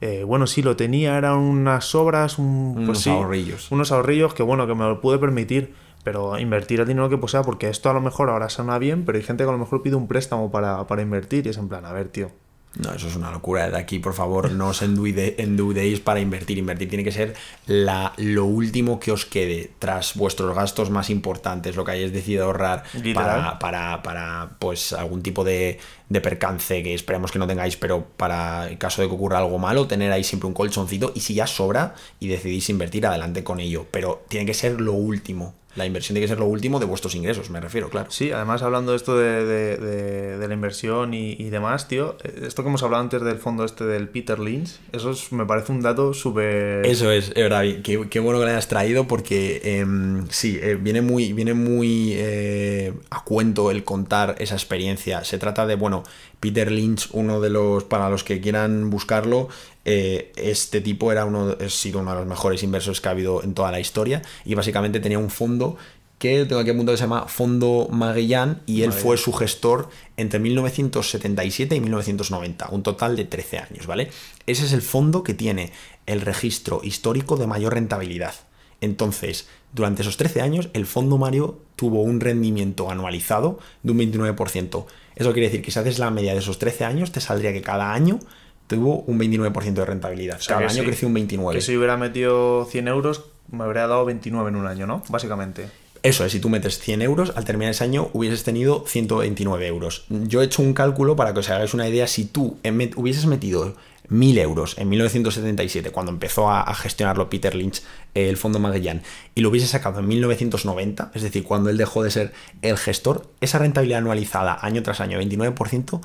Eh, 0.00 0.22
bueno, 0.22 0.46
sí, 0.46 0.62
lo 0.62 0.76
tenía, 0.76 1.18
eran 1.18 1.38
unas 1.38 1.84
sobras, 1.84 2.38
un, 2.38 2.74
pues 2.86 3.04
unos 3.04 3.06
ahorrillos. 3.08 3.72
Unos 3.72 3.90
ahorrillos 3.90 4.34
que, 4.34 4.44
bueno, 4.44 4.68
que 4.68 4.74
me 4.76 4.84
lo 4.84 5.00
pude 5.00 5.18
permitir. 5.18 5.74
Pero 6.04 6.38
invertir 6.38 6.78
el 6.78 6.86
dinero 6.86 7.08
que 7.08 7.18
posea, 7.18 7.42
porque 7.42 7.68
esto 7.70 7.90
a 7.90 7.92
lo 7.92 8.00
mejor 8.00 8.30
ahora 8.30 8.48
suena 8.50 8.78
bien, 8.78 9.04
pero 9.04 9.18
hay 9.18 9.24
gente 9.24 9.42
que 9.42 9.48
a 9.48 9.52
lo 9.52 9.58
mejor 9.58 9.82
pide 9.82 9.96
un 9.96 10.06
préstamo 10.06 10.52
para, 10.52 10.86
para 10.86 11.02
invertir 11.02 11.46
y 11.46 11.48
es 11.48 11.56
en 11.56 11.68
plan, 11.68 11.86
a 11.86 11.92
ver, 11.92 12.08
tío, 12.08 12.30
no, 12.76 12.92
eso 12.92 13.06
es 13.06 13.14
una 13.14 13.30
locura. 13.30 13.70
De 13.70 13.78
aquí, 13.78 14.00
por 14.00 14.14
favor, 14.14 14.50
no 14.50 14.68
os 14.68 14.82
endeudéis 14.82 16.00
para 16.00 16.18
invertir. 16.18 16.58
Invertir 16.58 16.88
tiene 16.88 17.04
que 17.04 17.12
ser 17.12 17.34
la, 17.66 18.12
lo 18.16 18.46
último 18.46 18.98
que 18.98 19.12
os 19.12 19.26
quede 19.26 19.70
tras 19.78 20.14
vuestros 20.14 20.54
gastos 20.56 20.90
más 20.90 21.08
importantes, 21.08 21.76
lo 21.76 21.84
que 21.84 21.92
hayáis 21.92 22.12
decidido 22.12 22.46
ahorrar 22.46 22.82
para, 23.14 23.58
para, 23.60 24.02
para, 24.02 24.56
pues, 24.58 24.92
algún 24.92 25.22
tipo 25.22 25.44
de, 25.44 25.78
de, 26.08 26.20
percance 26.20 26.82
que 26.82 26.94
esperemos 26.94 27.30
que 27.30 27.38
no 27.38 27.46
tengáis, 27.46 27.76
pero 27.76 28.06
para 28.16 28.66
el 28.68 28.76
caso 28.76 29.02
de 29.02 29.08
que 29.08 29.14
ocurra 29.14 29.38
algo 29.38 29.58
malo, 29.58 29.86
tener 29.86 30.10
ahí 30.10 30.24
siempre 30.24 30.48
un 30.48 30.54
colchoncito 30.54 31.12
y 31.14 31.20
si 31.20 31.34
ya 31.34 31.46
sobra 31.46 31.94
y 32.18 32.26
decidís 32.26 32.68
invertir, 32.70 33.06
adelante 33.06 33.44
con 33.44 33.60
ello. 33.60 33.86
Pero 33.92 34.24
tiene 34.28 34.46
que 34.46 34.54
ser 34.54 34.80
lo 34.80 34.94
último. 34.94 35.54
La 35.76 35.86
inversión 35.86 36.14
tiene 36.14 36.24
que 36.24 36.28
ser 36.28 36.38
lo 36.38 36.46
último 36.46 36.78
de 36.78 36.86
vuestros 36.86 37.14
ingresos, 37.14 37.50
me 37.50 37.60
refiero, 37.60 37.90
claro. 37.90 38.10
Sí, 38.10 38.30
además 38.30 38.62
hablando 38.62 38.92
de 38.92 38.96
esto 38.96 39.16
de, 39.16 40.36
la 40.46 40.54
inversión 40.54 41.14
y, 41.14 41.50
demás, 41.50 41.88
tío, 41.88 42.16
esto 42.22 42.62
que 42.62 42.68
hemos 42.68 42.82
hablado 42.82 43.02
antes 43.02 43.22
del 43.22 43.38
fondo 43.38 43.64
este 43.64 43.84
del 43.84 44.08
Peter 44.08 44.38
Lynch, 44.38 44.78
eso 44.92 45.14
me 45.30 45.46
parece 45.46 45.72
un 45.72 45.80
dato 45.80 46.14
súper... 46.14 46.86
Eso 46.86 47.10
es, 47.10 47.28
es 47.28 47.34
verdad, 47.34 47.62
qué, 47.82 48.08
qué, 48.08 48.20
bueno 48.20 48.38
que 48.38 48.44
lo 48.44 48.50
hayas 48.50 48.68
traído 48.68 49.08
porque 49.08 49.60
em, 49.64 50.26
sí, 50.30 50.58
eh, 50.62 50.76
viene 50.80 51.02
muy, 51.02 51.32
viene 51.32 51.54
muy 51.54 52.12
eh, 52.14 52.92
a 53.10 53.24
cuento 53.24 53.70
el 53.70 53.84
contar 53.84 54.36
esa 54.38 54.54
experiencia. 54.54 55.24
Se 55.24 55.38
trata 55.38 55.66
de, 55.66 55.74
bueno, 55.76 56.04
Peter 56.40 56.70
Lynch, 56.70 57.08
uno 57.12 57.40
de 57.40 57.50
los, 57.50 57.84
para 57.84 58.10
los 58.10 58.22
que 58.22 58.40
quieran 58.40 58.90
buscarlo, 58.90 59.48
eh, 59.84 60.32
este 60.36 60.80
tipo 60.80 61.12
era 61.12 61.24
uno, 61.24 61.56
ha 61.60 61.68
sido 61.68 62.00
uno 62.00 62.12
de 62.12 62.18
los 62.18 62.26
mejores 62.26 62.62
inversores 62.62 63.00
que 63.00 63.08
ha 63.08 63.12
habido 63.12 63.42
en 63.42 63.54
toda 63.54 63.70
la 63.70 63.80
historia 63.80 64.22
y 64.44 64.54
básicamente 64.54 65.00
tenía 65.00 65.18
un 65.18 65.30
fondo 65.30 65.76
que 66.18 66.46
tengo 66.46 66.60
aquí 66.60 66.72
punto 66.72 66.92
que 66.92 66.96
se 66.96 67.04
llama 67.04 67.26
Fondo 67.26 67.88
Magellan 67.90 68.62
y 68.66 68.82
él 68.82 68.92
fue 68.92 69.18
su 69.18 69.32
gestor 69.32 69.90
entre 70.16 70.38
1977 70.38 71.76
y 71.76 71.80
1990, 71.80 72.68
un 72.70 72.82
total 72.82 73.16
de 73.16 73.24
13 73.24 73.58
años, 73.58 73.86
¿vale? 73.86 74.10
Ese 74.46 74.64
es 74.64 74.72
el 74.72 74.80
fondo 74.80 75.22
que 75.22 75.34
tiene 75.34 75.72
el 76.06 76.22
registro 76.22 76.80
histórico 76.82 77.36
de 77.36 77.46
mayor 77.46 77.74
rentabilidad. 77.74 78.34
Entonces, 78.80 79.48
durante 79.72 80.02
esos 80.02 80.16
13 80.16 80.40
años, 80.40 80.68
el 80.72 80.86
fondo 80.86 81.18
Mario 81.18 81.58
tuvo 81.76 82.02
un 82.02 82.20
rendimiento 82.20 82.90
anualizado 82.90 83.58
de 83.82 83.92
un 83.92 83.98
29%. 83.98 84.86
Eso 85.16 85.32
quiere 85.32 85.48
decir 85.48 85.62
que 85.62 85.70
si 85.70 85.78
haces 85.78 85.98
la 85.98 86.10
media 86.10 86.32
de 86.32 86.38
esos 86.38 86.58
13 86.58 86.84
años, 86.84 87.12
te 87.12 87.20
saldría 87.20 87.52
que 87.52 87.62
cada 87.62 87.92
año 87.92 88.18
tuvo 88.66 89.00
un 89.00 89.18
29% 89.18 89.72
de 89.72 89.84
rentabilidad. 89.84 90.40
Cada 90.46 90.66
año 90.66 90.84
creció 90.84 91.08
un 91.08 91.14
29%. 91.14 91.52
Que 91.52 91.60
si 91.60 91.76
hubiera 91.76 91.96
metido 91.96 92.64
100 92.64 92.88
euros, 92.88 93.24
me 93.50 93.64
habría 93.64 93.86
dado 93.86 94.04
29 94.04 94.48
en 94.48 94.56
un 94.56 94.66
año, 94.66 94.86
¿no? 94.86 95.02
Básicamente. 95.08 95.68
Eso 96.02 96.24
es, 96.26 96.32
si 96.32 96.40
tú 96.40 96.50
metes 96.50 96.78
100 96.80 97.00
euros, 97.00 97.32
al 97.34 97.46
terminar 97.46 97.70
ese 97.70 97.82
año 97.82 98.10
hubieses 98.12 98.44
tenido 98.44 98.84
129 98.86 99.66
euros. 99.66 100.04
Yo 100.10 100.42
he 100.42 100.44
hecho 100.44 100.60
un 100.60 100.74
cálculo 100.74 101.16
para 101.16 101.32
que 101.32 101.40
os 101.40 101.48
hagáis 101.48 101.72
una 101.72 101.88
idea, 101.88 102.06
si 102.06 102.26
tú 102.26 102.58
hubieses 102.96 103.24
metido 103.24 103.74
1000 104.08 104.38
euros 104.38 104.76
en 104.76 104.90
1977, 104.90 105.90
cuando 105.92 106.12
empezó 106.12 106.50
a, 106.50 106.74
gestionarlo 106.74 107.30
Peter 107.30 107.54
Lynch, 107.54 107.82
el 108.12 108.36
Fondo 108.36 108.58
Magellan, 108.58 109.02
y 109.34 109.40
lo 109.40 109.48
hubieses 109.48 109.70
sacado 109.70 110.00
en 110.00 110.08
1990, 110.08 111.10
es 111.14 111.22
decir, 111.22 111.42
cuando 111.42 111.70
él 111.70 111.78
dejó 111.78 112.02
de 112.02 112.10
ser 112.10 112.32
el 112.60 112.76
gestor, 112.76 113.30
esa 113.40 113.58
rentabilidad 113.58 114.00
anualizada 114.00 114.58
año 114.60 114.82
tras 114.82 115.00
año, 115.00 115.18
29%, 115.18 116.02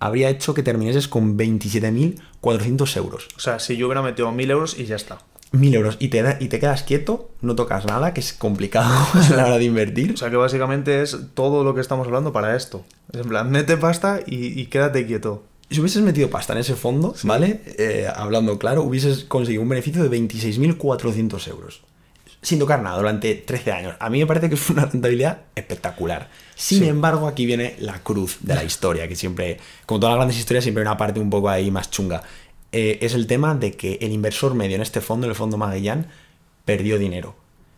habría 0.00 0.30
hecho 0.30 0.54
que 0.54 0.62
terminases 0.62 1.06
con 1.06 1.38
27.400 1.38 2.96
euros. 2.96 3.28
O 3.36 3.40
sea, 3.40 3.58
si 3.58 3.76
yo 3.76 3.86
hubiera 3.86 4.02
metido 4.02 4.32
1.000 4.32 4.50
euros 4.50 4.78
y 4.78 4.86
ya 4.86 4.96
está. 4.96 5.18
1.000 5.52 5.74
euros 5.74 5.96
y 6.00 6.08
te, 6.08 6.36
y 6.40 6.48
te 6.48 6.58
quedas 6.58 6.82
quieto, 6.82 7.30
no 7.40 7.54
tocas 7.54 7.84
nada, 7.84 8.14
que 8.14 8.20
es 8.20 8.32
complicado 8.32 8.92
a 9.14 9.36
la 9.36 9.46
hora 9.46 9.58
de 9.58 9.64
invertir. 9.64 10.12
O 10.14 10.16
sea 10.16 10.30
que 10.30 10.36
básicamente 10.36 11.02
es 11.02 11.16
todo 11.34 11.62
lo 11.62 11.74
que 11.74 11.80
estamos 11.80 12.06
hablando 12.06 12.32
para 12.32 12.56
esto. 12.56 12.84
Es 13.12 13.20
en 13.20 13.28
plan, 13.28 13.50
mete 13.50 13.76
pasta 13.76 14.20
y, 14.26 14.66
quédate 14.66 15.06
quieto. 15.06 15.44
Si 15.70 15.78
hubieses 15.78 16.02
metido 16.02 16.30
pasta 16.30 16.52
en 16.52 16.60
ese 16.60 16.74
fondo, 16.74 17.14
¿vale? 17.22 17.60
Eh, 17.78 18.08
hablando 18.12 18.58
claro, 18.58 18.82
hubieses 18.82 19.24
conseguido 19.24 19.62
un 19.62 19.68
beneficio 19.68 20.02
de 20.02 20.10
26.400 20.10 21.48
euros 21.48 21.82
sin 22.42 22.58
tocar 22.58 22.82
nada 22.82 22.96
durante 22.96 23.34
13 23.34 23.72
años. 23.72 23.94
A 23.98 24.08
mí 24.08 24.18
me 24.18 24.26
parece 24.26 24.48
que 24.48 24.54
es 24.54 24.70
una 24.70 24.86
rentabilidad 24.86 25.42
espectacular. 25.54 26.28
Sin 26.54 26.84
embargo, 26.84 27.26
aquí 27.26 27.46
viene 27.46 27.76
la 27.78 28.02
cruz 28.02 28.38
de 28.40 28.54
la 28.54 28.64
historia, 28.64 29.08
que 29.08 29.16
siempre, 29.16 29.58
como 29.86 30.00
todas 30.00 30.12
las 30.12 30.18
grandes 30.18 30.38
historias, 30.38 30.64
siempre 30.64 30.82
hay 30.82 30.86
una 30.86 30.96
parte 30.96 31.20
un 31.20 31.30
poco 31.30 31.48
ahí 31.48 31.70
más 31.70 31.90
chunga. 31.90 32.22
Eh, 32.72 32.98
es 33.02 33.14
el 33.14 33.26
tema 33.26 33.54
de 33.54 33.72
que 33.72 33.98
el 34.00 34.12
inversor 34.12 34.54
medio 34.54 34.76
en 34.76 34.82
este 34.82 35.00
fondo, 35.00 35.26
en 35.26 35.30
el 35.30 35.36
fondo 35.36 35.58
Magellan, 35.58 36.06
perdió 36.64 36.98
dinero. 36.98 37.34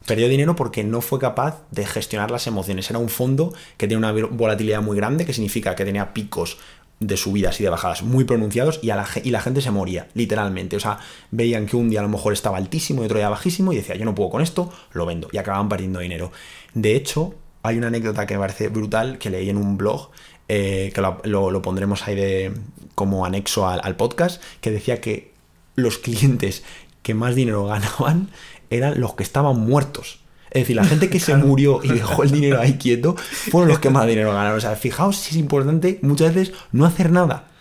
Perdió 0.07 0.29
dinero 0.29 0.57
porque 0.57 0.83
no 0.83 1.01
fue 1.01 1.19
capaz 1.19 1.63
de 1.71 1.87
gestionar 1.87 2.31
las 2.31 2.47
emociones. 2.47 2.91
Era 2.91 2.99
un 2.99 3.09
fondo 3.09 3.55
que 3.77 3.87
tiene 3.87 4.05
una 4.05 4.13
volatilidad 4.13 4.83
muy 4.83 4.97
grande, 4.97 5.25
que 5.25 5.33
significa 5.33 5.77
que 5.77 5.85
tenía 5.85 6.13
picos 6.13 6.59
de 7.07 7.17
subidas 7.17 7.61
y 7.61 7.65
de 7.65 7.71
bajadas 7.71 8.03
muy 8.03 8.25
pronunciados 8.25 8.81
y, 8.83 8.87
la, 8.87 9.05
gente 9.05 9.61
se 9.61 9.71
moría, 9.71 10.09
literalmente. 10.15 10.77
O 10.77 10.81
sea, 10.81 10.99
veían 11.31 11.67
que 11.67 11.77
un 11.77 11.91
día 11.91 12.01
a 12.01 12.03
lo 12.03 12.09
mejor 12.09 12.33
estaba 12.33 12.59
altísimo 12.59 13.03
y 13.03 13.07
otro 13.07 13.19
día 13.19 13.29
bajísimo 13.29 13.73
y 13.73 13.77
decía, 13.77 13.97
yo 13.97 14.05
no 14.05 14.15
puedo 14.15 14.31
con 14.31 14.43
esto, 14.43 14.73
lo 14.93 15.07
vendo. 15.07 15.29
Y 15.33 15.39
acababan 15.39 15.69
perdiendo 15.69 16.01
dinero. 16.01 16.33
De 16.75 16.97
hecho, 16.97 17.35
hay 17.63 17.79
una 17.79 17.89
anécdota 17.89 18.27
que 18.27 18.35
me 18.35 18.41
parece 18.41 18.69
brutal 18.69 19.19
que 19.19 19.31
leí 19.31 19.51
en 19.51 19.57
un 19.57 19.77
blog, 19.77 20.11
eh, 20.49 20.93
que 20.95 21.01
lo, 21.01 21.63
pondremos 21.63 22.07
ahí 22.07 22.15
de, 22.15 22.53
como 22.95 23.25
anexo 23.25 23.69
al 23.69 23.97
podcast, 23.97 24.43
que 24.61 24.71
decía 24.71 25.01
que 25.01 25.33
los 25.75 25.99
clientes 25.99 26.63
que 27.03 27.15
más 27.15 27.35
dinero 27.35 27.67
ganaban 27.67 28.31
eran 28.71 29.01
los 29.01 29.15
que 29.15 29.23
estaban 29.23 29.59
muertos. 29.61 30.22
Es 30.53 30.63
decir, 30.63 30.77
la 30.77 30.85
gente 30.85 31.09
que 31.09 31.19
se 31.19 31.35
murió 31.35 31.81
y 31.83 31.89
dejó 31.89 32.25
el 32.25 32.31
dinero 32.31 32.61
ahí 32.61 32.75
quieto 32.75 33.17
fueron 33.17 33.71
los 33.71 33.79
que 33.79 33.89
más 33.89 34.07
dinero 34.07 34.35
ganaron. 34.35 34.59
O 34.59 34.61
sea, 34.61 34.77
fijaos 34.77 35.17
si 35.17 35.31
es 35.31 35.37
importante 35.37 35.99
muchas 36.03 36.35
veces 36.35 36.55
no 36.73 36.85
hacer 36.85 37.11
nada. 37.11 37.52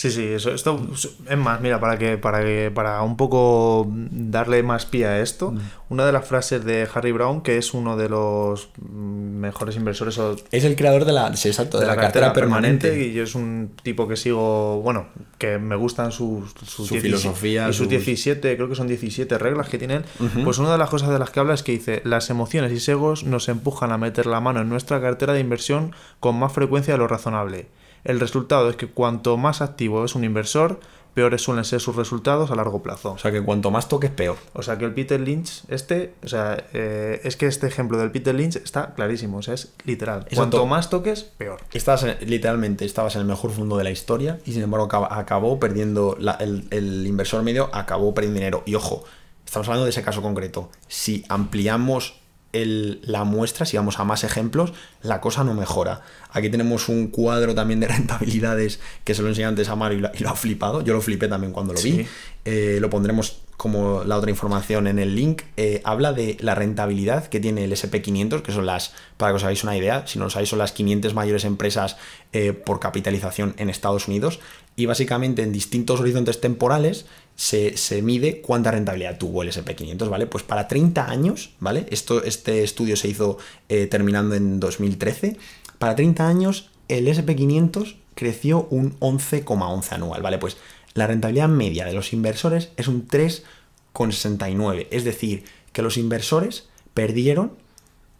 Sí, 0.00 0.10
sí, 0.10 0.24
eso, 0.24 0.54
esto 0.54 0.80
es 1.28 1.36
más, 1.36 1.60
mira, 1.60 1.78
para 1.78 1.98
que, 1.98 2.16
para 2.16 2.42
que, 2.42 2.72
para 2.74 3.02
un 3.02 3.18
poco 3.18 3.86
darle 3.86 4.62
más 4.62 4.86
pie 4.86 5.04
a 5.04 5.20
esto, 5.20 5.50
mm. 5.50 5.58
una 5.90 6.06
de 6.06 6.12
las 6.12 6.26
frases 6.26 6.64
de 6.64 6.88
Harry 6.94 7.12
Brown, 7.12 7.42
que 7.42 7.58
es 7.58 7.74
uno 7.74 7.98
de 7.98 8.08
los 8.08 8.70
mejores 8.80 9.76
inversores. 9.76 10.18
es 10.52 10.64
el 10.64 10.74
creador 10.74 11.04
de 11.04 11.12
la, 11.12 11.28
exacto, 11.28 11.78
de, 11.78 11.86
la, 11.86 11.96
cartera, 11.96 12.32
permanente. 12.32 12.98
Y 12.98 13.12
yo 13.12 13.24
es 13.24 13.34
un 13.34 13.72
tipo 13.82 14.08
que 14.08 14.16
sigo, 14.16 14.80
bueno, 14.80 15.08
que 15.36 15.58
me 15.58 15.76
gustan 15.76 16.12
sus, 16.12 16.54
su 16.64 16.86
filosofía. 16.86 17.68
Y 17.68 17.74
sus, 17.74 17.86
17, 17.86 18.56
creo 18.56 18.70
que 18.70 18.76
son 18.76 18.88
17 18.88 19.36
reglas 19.36 19.68
que 19.68 19.76
tienen. 19.76 20.04
Pues 20.44 20.56
una 20.56 20.72
de 20.72 20.78
las 20.78 20.88
cosas 20.88 21.10
de 21.10 21.18
las 21.18 21.28
que 21.28 21.40
habla 21.40 21.52
es 21.52 21.62
que 21.62 21.72
dice, 21.72 22.00
las 22.06 22.30
emociones 22.30 22.72
y 22.72 22.80
segos 22.80 23.24
nos 23.24 23.50
empujan 23.50 23.92
a 23.92 23.98
meter 23.98 24.24
la 24.24 24.40
mano 24.40 24.62
en 24.62 24.70
nuestra 24.70 24.98
cartera 25.02 25.34
de 25.34 25.40
inversión 25.40 25.92
con 26.20 26.36
más 26.36 26.54
frecuencia 26.54 26.94
de 26.94 26.98
lo 26.98 27.06
razonable 27.06 27.68
el 28.04 28.20
resultado 28.20 28.70
es 28.70 28.76
que 28.76 28.86
cuanto 28.86 29.36
más 29.36 29.60
activo 29.60 30.04
es 30.04 30.14
un 30.14 30.24
inversor, 30.24 30.80
peores 31.14 31.42
suelen 31.42 31.64
ser 31.64 31.80
sus 31.80 31.96
resultados 31.96 32.50
a 32.50 32.54
largo 32.54 32.82
plazo. 32.82 33.12
O 33.12 33.18
sea 33.18 33.32
que 33.32 33.42
cuanto 33.42 33.70
más 33.70 33.88
toques, 33.88 34.10
peor. 34.10 34.36
O 34.52 34.62
sea 34.62 34.78
que 34.78 34.84
el 34.84 34.94
Peter 34.94 35.20
Lynch, 35.20 35.64
este, 35.68 36.14
o 36.22 36.28
sea, 36.28 36.64
eh, 36.72 37.20
es 37.24 37.36
que 37.36 37.46
este 37.46 37.66
ejemplo 37.66 37.98
del 37.98 38.10
Peter 38.10 38.34
Lynch 38.34 38.56
está 38.56 38.94
clarísimo, 38.94 39.38
o 39.38 39.42
sea, 39.42 39.54
es 39.54 39.74
literal. 39.84 40.26
Cuanto 40.34 40.64
más 40.66 40.90
toques, 40.90 41.24
peor. 41.24 41.60
Estabas 41.72 42.06
literalmente, 42.20 42.84
estabas 42.84 43.16
en 43.16 43.22
el 43.22 43.26
mejor 43.26 43.50
fondo 43.50 43.76
de 43.76 43.84
la 43.84 43.90
historia 43.90 44.38
y 44.44 44.52
sin 44.52 44.62
embargo 44.62 44.88
acabó, 45.10 45.58
perdiendo, 45.58 46.16
el, 46.38 46.68
el, 46.70 47.06
inversor 47.06 47.42
medio 47.42 47.68
acabó 47.72 48.14
perdiendo 48.14 48.38
dinero. 48.38 48.62
Y 48.66 48.74
ojo, 48.74 49.04
estamos 49.44 49.68
hablando 49.68 49.84
de 49.84 49.90
ese 49.90 50.02
caso 50.02 50.22
concreto. 50.22 50.70
Si 50.86 51.24
ampliamos 51.28 52.19
la 52.52 53.24
muestra, 53.24 53.64
si 53.66 53.76
vamos 53.76 53.98
a 54.00 54.04
más 54.04 54.24
ejemplos, 54.24 54.72
la 55.02 55.20
cosa 55.20 55.44
no 55.44 55.54
mejora. 55.54 56.02
Aquí 56.32 56.50
tenemos 56.50 56.88
un 56.88 57.08
cuadro 57.08 57.54
también 57.54 57.80
de 57.80 57.88
rentabilidades 57.88 58.80
que 59.04 59.14
se 59.14 59.22
lo 59.22 59.28
enseñé 59.28 59.46
antes 59.46 59.68
a 59.68 59.76
Mario 59.76 60.10
y 60.14 60.22
lo, 60.22 60.30
ha 60.30 60.36
flipado. 60.36 60.82
Yo 60.82 60.92
lo 60.92 61.00
flipé 61.00 61.28
también 61.28 61.52
cuando 61.52 61.72
lo 61.72 61.80
vi. 61.80 62.06
Eh, 62.44 62.78
lo 62.80 62.90
pondremos 62.90 63.42
como 63.60 64.04
la 64.04 64.16
otra 64.16 64.30
información 64.30 64.86
en 64.86 64.98
el 64.98 65.14
link. 65.14 65.42
Eh, 65.58 65.82
habla 65.84 66.14
de 66.14 66.38
la 66.40 66.54
rentabilidad 66.54 67.26
que 67.26 67.40
tiene 67.40 67.64
el 67.64 67.72
SP500, 67.72 68.40
que 68.40 68.52
son 68.52 68.64
las, 68.64 68.94
para 69.18 69.32
que 69.32 69.36
os 69.36 69.42
hagáis 69.42 69.64
una 69.64 69.76
idea, 69.76 70.06
si 70.06 70.18
no 70.18 70.24
lo 70.24 70.30
sabéis, 70.30 70.48
son 70.48 70.60
las 70.60 70.72
500 70.72 71.12
mayores 71.12 71.44
empresas 71.44 71.98
eh, 72.32 72.54
por 72.54 72.80
capitalización 72.80 73.54
en 73.58 73.68
Estados 73.68 74.08
Unidos. 74.08 74.40
Y 74.76 74.86
básicamente 74.86 75.42
en 75.42 75.52
distintos 75.52 76.00
horizontes 76.00 76.40
temporales 76.40 77.04
se, 77.36 78.00
mide 78.00 78.40
cuánta 78.40 78.70
rentabilidad 78.70 79.18
tuvo 79.18 79.42
el 79.42 79.50
SP500, 79.50 80.08
¿vale? 80.08 80.26
Pues 80.26 80.42
para 80.42 80.66
30 80.66 81.10
años, 81.10 81.50
¿vale? 81.60 81.84
Esto, 81.90 82.24
este 82.24 82.62
estudio 82.64 82.96
se 82.96 83.08
hizo 83.08 83.36
eh, 83.68 83.86
terminando 83.88 84.36
en 84.36 84.58
2013. 84.58 85.36
Para 85.78 85.94
30 85.96 86.26
años, 86.26 86.70
el 86.88 87.08
SP500 87.08 87.96
creció 88.14 88.68
un 88.70 88.98
11,11 89.00 89.92
anual, 89.92 90.22
¿vale? 90.22 90.38
Pues 90.38 90.56
la 90.94 91.06
rentabilidad 91.06 91.48
media 91.48 91.84
de 91.84 91.92
los 91.92 92.12
inversores 92.12 92.72
es 92.76 92.88
un 92.88 93.06
3,69. 93.06 94.88
Es 94.90 95.04
decir, 95.04 95.44
que 95.72 95.82
los 95.82 95.96
inversores 95.96 96.68
perdieron 96.94 97.52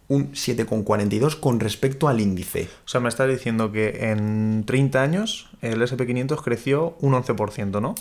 un 0.07 0.33
7,42 0.33 1.39
con 1.39 1.59
respecto 1.59 2.07
al 2.07 2.19
índice. 2.19 2.67
O 2.85 2.87
sea, 2.87 2.99
me 2.99 3.09
estás 3.09 3.29
diciendo 3.29 3.71
que 3.71 4.11
en 4.11 4.63
30 4.65 5.01
años 5.01 5.49
el 5.61 5.81
SP500 5.81 6.41
creció 6.43 6.97
un 6.99 7.13
11%, 7.13 7.81
¿no? 7.81 7.95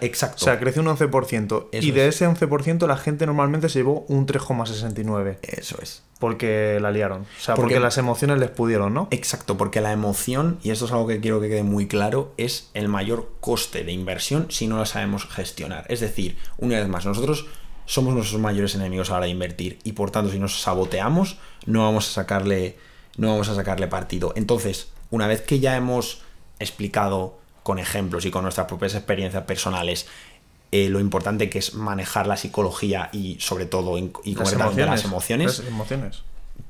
Exacto. 0.00 0.36
O 0.36 0.44
sea, 0.44 0.58
creció 0.58 0.82
un 0.82 0.88
11%. 0.88 1.68
y 1.72 1.90
de 1.90 2.08
ese 2.08 2.28
11% 2.28 2.86
la 2.86 2.96
gente 2.96 3.26
normalmente 3.26 3.68
se 3.68 3.80
llevó 3.80 4.04
un 4.08 4.26
3,69. 4.26 5.38
Eso 5.42 5.78
es. 5.82 6.02
Porque 6.18 6.78
la 6.80 6.90
liaron. 6.90 7.22
O 7.22 7.40
sea, 7.40 7.54
porque, 7.54 7.78
las 7.78 7.96
emociones 7.98 8.38
les 8.38 8.50
pudieron, 8.50 8.92
¿no? 8.92 9.08
Exacto, 9.10 9.56
porque 9.56 9.80
la 9.80 9.92
emoción, 9.92 10.58
y 10.62 10.70
esto 10.70 10.86
es 10.86 10.92
algo 10.92 11.06
que 11.06 11.20
quiero 11.20 11.40
que 11.40 11.48
quede 11.48 11.62
muy 11.62 11.86
claro, 11.86 12.32
es 12.36 12.70
el 12.74 12.88
mayor 12.88 13.30
coste 13.40 13.84
de 13.84 13.92
inversión 13.92 14.46
si 14.50 14.66
no 14.66 14.78
la 14.78 14.86
sabemos 14.86 15.26
gestionar. 15.26 15.84
Es 15.88 16.00
decir, 16.00 16.36
una 16.58 16.78
vez 16.78 16.88
más, 16.88 17.06
nosotros 17.06 17.46
somos 17.88 18.14
nuestros 18.14 18.40
mayores 18.40 18.74
enemigos 18.74 19.08
a 19.08 19.12
la 19.12 19.18
hora 19.18 19.26
de 19.26 19.32
invertir 19.32 19.78
y 19.82 19.92
por 19.92 20.10
tanto 20.10 20.30
si 20.30 20.38
nos 20.38 20.60
saboteamos 20.60 21.38
no 21.64 21.84
vamos 21.84 22.06
a 22.10 22.12
sacarle 22.12 22.76
no 23.16 23.28
vamos 23.28 23.48
a 23.48 23.54
sacarle 23.54 23.88
partido. 23.88 24.34
Entonces, 24.36 24.92
una 25.10 25.26
vez 25.26 25.40
que 25.40 25.58
ya 25.58 25.74
hemos 25.74 26.20
explicado 26.58 27.38
con 27.68 27.78
ejemplos 27.78 28.24
y 28.24 28.30
con 28.30 28.44
nuestras 28.44 28.66
propias 28.66 28.94
experiencias 28.94 29.44
personales 29.44 30.06
eh, 30.72 30.88
lo 30.88 31.00
importante 31.00 31.50
que 31.50 31.58
es 31.58 31.74
manejar 31.74 32.26
la 32.26 32.38
psicología 32.38 33.10
y 33.12 33.36
sobre 33.40 33.66
todo 33.66 33.98
y 33.98 34.34
las 34.34 34.54
emociones, 34.54 34.86
las 34.86 35.04
emociones, 35.04 35.62
emociones. 35.68 36.22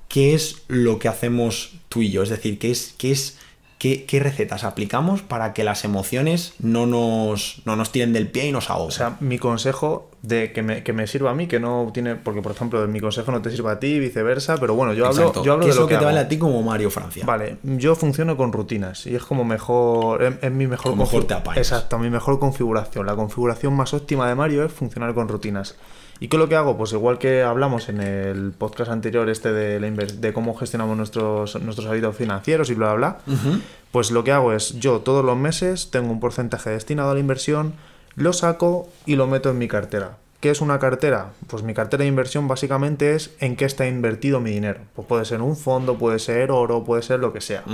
¿Qué 0.08 0.34
es 0.34 0.62
lo 0.66 0.98
que 0.98 1.06
hacemos 1.06 1.74
tú 1.88 2.02
y 2.02 2.10
yo? 2.10 2.24
Es 2.24 2.30
decir, 2.30 2.58
¿qué 2.58 2.72
es, 2.72 2.96
qué 2.98 3.12
es 3.12 3.38
¿Qué, 3.78 4.20
recetas 4.20 4.64
aplicamos 4.64 5.22
para 5.22 5.52
que 5.52 5.62
las 5.62 5.84
emociones 5.84 6.54
no 6.58 6.86
nos, 6.86 7.62
no 7.64 7.76
nos 7.76 7.92
tiren 7.92 8.12
del 8.12 8.28
pie 8.28 8.48
y 8.48 8.52
nos 8.52 8.70
ahoguen? 8.70 8.88
O 8.88 8.90
sea, 8.90 9.16
mi 9.20 9.38
consejo 9.38 10.10
de 10.22 10.52
que 10.52 10.62
me, 10.62 10.82
que 10.82 10.92
me, 10.92 11.06
sirva 11.06 11.30
a 11.30 11.34
mí, 11.34 11.46
que 11.46 11.60
no 11.60 11.90
tiene. 11.94 12.16
Porque, 12.16 12.42
por 12.42 12.50
ejemplo, 12.50 12.86
mi 12.88 12.98
consejo 12.98 13.30
no 13.30 13.40
te 13.40 13.50
sirva 13.50 13.72
a 13.72 13.78
ti, 13.78 14.00
viceversa, 14.00 14.56
pero 14.56 14.74
bueno, 14.74 14.94
yo 14.94 15.06
hablo, 15.06 15.32
yo 15.44 15.52
hablo 15.52 15.60
¿Qué 15.60 15.66
de 15.66 15.74
es 15.74 15.78
lo 15.78 15.86
que, 15.86 15.96
te 15.96 16.04
vale 16.04 16.18
a 16.18 16.28
ti 16.28 16.38
como 16.38 16.60
Mario 16.62 16.90
Francia? 16.90 17.24
Vale, 17.24 17.58
yo 17.62 17.94
funciono 17.94 18.36
con 18.36 18.52
rutinas 18.52 19.06
y 19.06 19.14
es 19.14 19.22
como 19.22 19.44
mejor. 19.44 20.38
Es, 20.42 20.50
mi 20.50 20.66
mejor. 20.66 20.96
mejor 20.96 21.24
te 21.24 21.34
apañas. 21.34 21.58
Exacto, 21.58 22.00
mi 22.00 22.10
mejor 22.10 22.40
configuración. 22.40 23.06
La 23.06 23.14
configuración 23.14 23.74
más 23.74 23.94
óptima 23.94 24.28
de 24.28 24.34
Mario 24.34 24.64
es 24.64 24.72
funcionar 24.72 25.14
con 25.14 25.28
rutinas. 25.28 25.76
¿Y 26.20 26.28
qué 26.28 26.36
es 26.36 26.40
lo 26.40 26.48
que 26.48 26.56
hago? 26.56 26.76
Pues 26.76 26.92
igual 26.92 27.18
que 27.18 27.42
hablamos 27.42 27.88
en 27.88 28.00
el 28.00 28.52
podcast 28.52 28.90
anterior 28.90 29.28
este 29.30 29.52
de, 29.52 29.78
de 29.78 30.32
cómo 30.32 30.54
gestionamos 30.54 30.96
nuestros, 30.96 31.60
nuestros 31.62 31.86
hábitos 31.86 32.16
financieros 32.16 32.70
y 32.70 32.74
bla, 32.74 32.94
bla, 32.94 33.18
bla, 33.24 33.60
pues 33.92 34.10
lo 34.10 34.24
que 34.24 34.32
hago 34.32 34.52
es 34.52 34.78
yo 34.78 35.00
todos 35.00 35.24
los 35.24 35.36
meses 35.36 35.90
tengo 35.90 36.10
un 36.10 36.20
porcentaje 36.20 36.70
destinado 36.70 37.10
a 37.10 37.14
la 37.14 37.20
inversión, 37.20 37.74
lo 38.16 38.32
saco 38.32 38.88
y 39.06 39.16
lo 39.16 39.26
meto 39.26 39.50
en 39.50 39.58
mi 39.58 39.68
cartera. 39.68 40.18
¿Qué 40.40 40.50
es 40.50 40.60
una 40.60 40.78
cartera? 40.78 41.30
Pues 41.48 41.64
mi 41.64 41.74
cartera 41.74 42.02
de 42.02 42.08
inversión 42.08 42.46
básicamente 42.46 43.16
es 43.16 43.32
en 43.40 43.56
qué 43.56 43.64
está 43.64 43.88
invertido 43.88 44.40
mi 44.40 44.52
dinero. 44.52 44.80
Pues 44.94 45.08
puede 45.08 45.24
ser 45.24 45.42
un 45.42 45.56
fondo, 45.56 45.98
puede 45.98 46.20
ser 46.20 46.52
oro, 46.52 46.84
puede 46.84 47.02
ser 47.02 47.18
lo 47.18 47.32
que 47.32 47.40
sea. 47.40 47.64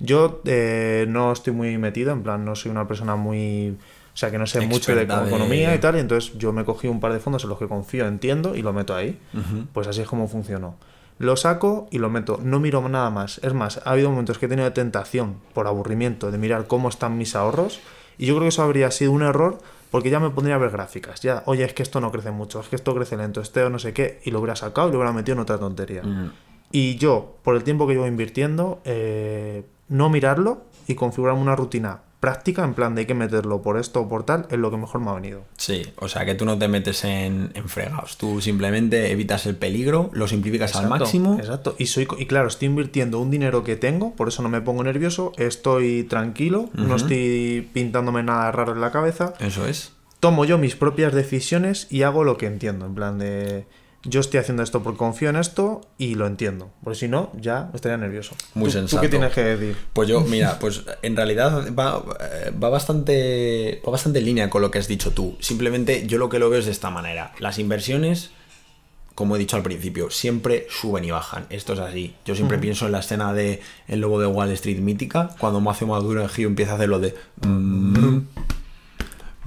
Yo 0.00 0.40
eh, 0.44 1.06
no 1.08 1.30
estoy 1.30 1.52
muy 1.52 1.78
metido, 1.78 2.10
en 2.12 2.24
plan, 2.24 2.44
no 2.44 2.56
soy 2.56 2.72
una 2.72 2.88
persona 2.88 3.14
muy 3.14 3.76
o 4.18 4.20
sea, 4.20 4.32
que 4.32 4.38
no 4.38 4.48
sé 4.48 4.66
mucho 4.66 4.96
de, 4.96 5.02
economía 5.02 5.72
y 5.76 5.78
tal, 5.78 5.94
y 5.94 6.00
entonces 6.00 6.36
yo 6.36 6.52
me 6.52 6.64
cogí 6.64 6.88
un 6.88 6.98
par 6.98 7.12
de 7.12 7.20
fondos 7.20 7.44
en 7.44 7.50
los 7.50 7.56
que 7.56 7.68
confío, 7.68 8.04
entiendo 8.04 8.56
y 8.56 8.62
lo 8.62 8.72
meto 8.72 8.96
ahí. 8.96 9.16
Pues 9.72 9.86
así 9.86 10.00
es 10.00 10.08
como 10.08 10.26
funcionó. 10.26 10.74
Lo 11.20 11.36
saco 11.36 11.86
y 11.92 11.98
lo 11.98 12.10
meto, 12.10 12.40
no 12.42 12.58
miro 12.58 12.88
nada 12.88 13.10
más. 13.10 13.38
Es 13.44 13.54
más, 13.54 13.80
ha 13.84 13.92
habido 13.92 14.10
momentos 14.10 14.38
que 14.38 14.46
he 14.46 14.48
tenido 14.48 14.72
tentación, 14.72 15.36
por 15.54 15.68
aburrimiento, 15.68 16.32
de 16.32 16.38
mirar 16.38 16.66
cómo 16.66 16.88
están 16.88 17.16
mis 17.16 17.36
ahorros, 17.36 17.78
y 18.18 18.26
yo 18.26 18.34
creo 18.34 18.46
que 18.46 18.48
eso 18.48 18.64
habría 18.64 18.90
sido 18.90 19.12
un 19.12 19.22
error 19.22 19.58
porque 19.92 20.10
ya 20.10 20.18
me 20.18 20.30
pondría 20.30 20.56
a 20.56 20.58
ver 20.58 20.70
gráficas. 20.70 21.20
Ya, 21.20 21.44
oye, 21.46 21.62
es 21.62 21.72
que 21.72 21.84
esto 21.84 22.00
no 22.00 22.10
crece 22.10 22.32
mucho, 22.32 22.58
es 22.58 22.66
que 22.66 22.74
esto 22.74 22.96
crece 22.96 23.16
lento, 23.16 23.40
este 23.40 23.62
o 23.62 23.70
no 23.70 23.78
sé 23.78 23.92
qué, 23.92 24.20
y 24.24 24.32
lo 24.32 24.40
hubiera 24.40 24.56
sacado 24.56 24.88
y 24.88 24.90
lo 24.90 24.98
hubiera 24.98 25.12
metido 25.12 25.34
en 25.34 25.42
otra 25.42 25.58
tontería. 25.58 26.02
Y 26.72 26.96
yo, 26.96 27.36
por 27.44 27.54
el 27.54 27.62
tiempo 27.62 27.86
que 27.86 27.92
llevo 27.92 28.08
invirtiendo, 28.08 28.80
eh, 28.84 29.62
no 29.88 30.10
mirarlo 30.10 30.64
y 30.88 30.96
configurarme 30.96 31.40
una 31.40 31.54
rutina 31.54 32.00
práctica, 32.20 32.64
en 32.64 32.74
plan 32.74 32.94
de 32.94 33.02
hay 33.02 33.06
que 33.06 33.14
meterlo 33.14 33.62
por 33.62 33.78
esto 33.78 34.00
o 34.00 34.08
por 34.08 34.24
tal, 34.24 34.46
es 34.50 34.58
lo 34.58 34.70
que 34.70 34.76
mejor 34.76 35.00
me 35.00 35.10
ha 35.10 35.14
venido. 35.14 35.42
Sí, 35.56 35.82
o 35.96 36.08
sea 36.08 36.24
que 36.24 36.34
tú 36.34 36.44
no 36.44 36.58
te 36.58 36.68
metes 36.68 37.04
en, 37.04 37.50
en 37.54 37.68
fregados, 37.68 38.16
tú 38.18 38.40
simplemente 38.40 39.10
evitas 39.12 39.46
el 39.46 39.56
peligro, 39.56 40.10
lo 40.12 40.26
simplificas 40.26 40.74
al 40.76 40.88
máximo. 40.88 41.36
Exacto, 41.38 41.76
y, 41.78 41.86
soy, 41.86 42.08
y 42.18 42.26
claro, 42.26 42.48
estoy 42.48 42.66
invirtiendo 42.66 43.20
un 43.20 43.30
dinero 43.30 43.62
que 43.64 43.76
tengo, 43.76 44.14
por 44.14 44.28
eso 44.28 44.42
no 44.42 44.48
me 44.48 44.60
pongo 44.60 44.82
nervioso, 44.82 45.32
estoy 45.36 46.04
tranquilo, 46.04 46.70
no 46.74 46.96
estoy 46.96 47.68
pintándome 47.72 48.22
nada 48.22 48.50
raro 48.52 48.72
en 48.72 48.80
la 48.80 48.90
cabeza. 48.90 49.34
Eso 49.40 49.66
es. 49.66 49.92
Tomo 50.20 50.44
yo 50.44 50.58
mis 50.58 50.74
propias 50.74 51.14
decisiones 51.14 51.86
y 51.90 52.02
hago 52.02 52.24
lo 52.24 52.36
que 52.36 52.46
entiendo, 52.46 52.86
en 52.86 52.94
plan 52.94 53.18
de 53.18 53.66
yo 54.08 54.20
estoy 54.20 54.40
haciendo 54.40 54.62
esto 54.62 54.82
porque 54.82 54.98
confío 54.98 55.30
en 55.30 55.36
esto 55.36 55.82
y 55.98 56.14
lo 56.14 56.26
entiendo. 56.26 56.70
Porque 56.82 56.98
si 56.98 57.08
no, 57.08 57.30
ya 57.38 57.70
estaría 57.74 57.96
nervioso. 57.96 58.34
Muy 58.54 58.70
sensato. 58.70 58.96
¿Tú 58.96 59.02
qué 59.02 59.08
tienes 59.08 59.32
que 59.32 59.42
decir? 59.42 59.76
Pues 59.92 60.08
yo, 60.08 60.20
mira, 60.22 60.58
pues 60.58 60.82
en 61.02 61.16
realidad 61.16 61.72
va, 61.78 62.02
eh, 62.20 62.52
va, 62.52 62.68
bastante, 62.68 63.82
va 63.86 63.92
bastante 63.92 64.18
en 64.20 64.24
línea 64.24 64.50
con 64.50 64.62
lo 64.62 64.70
que 64.70 64.78
has 64.78 64.88
dicho 64.88 65.12
tú. 65.12 65.36
Simplemente 65.40 66.06
yo 66.06 66.18
lo 66.18 66.28
que 66.28 66.38
lo 66.38 66.50
veo 66.50 66.60
es 66.60 66.66
de 66.66 66.72
esta 66.72 66.90
manera. 66.90 67.32
Las 67.38 67.58
inversiones, 67.58 68.30
como 69.14 69.36
he 69.36 69.38
dicho 69.38 69.56
al 69.56 69.62
principio, 69.62 70.10
siempre 70.10 70.66
suben 70.70 71.04
y 71.04 71.10
bajan. 71.10 71.46
Esto 71.50 71.72
es 71.72 71.80
así. 71.80 72.14
Yo 72.24 72.34
siempre 72.34 72.58
pienso 72.58 72.86
en 72.86 72.92
la 72.92 73.00
escena 73.00 73.32
de 73.32 73.60
El 73.86 74.00
Lobo 74.00 74.20
de 74.20 74.26
Wall 74.26 74.50
Street 74.52 74.78
mítica, 74.78 75.30
cuando 75.38 75.68
hace 75.70 75.86
Maduro 75.86 76.22
en 76.22 76.28
Gio 76.28 76.48
empieza 76.48 76.72
a 76.72 76.74
hacer 76.76 76.88
lo 76.88 77.00
de... 77.00 77.14
Mm, 77.42 78.18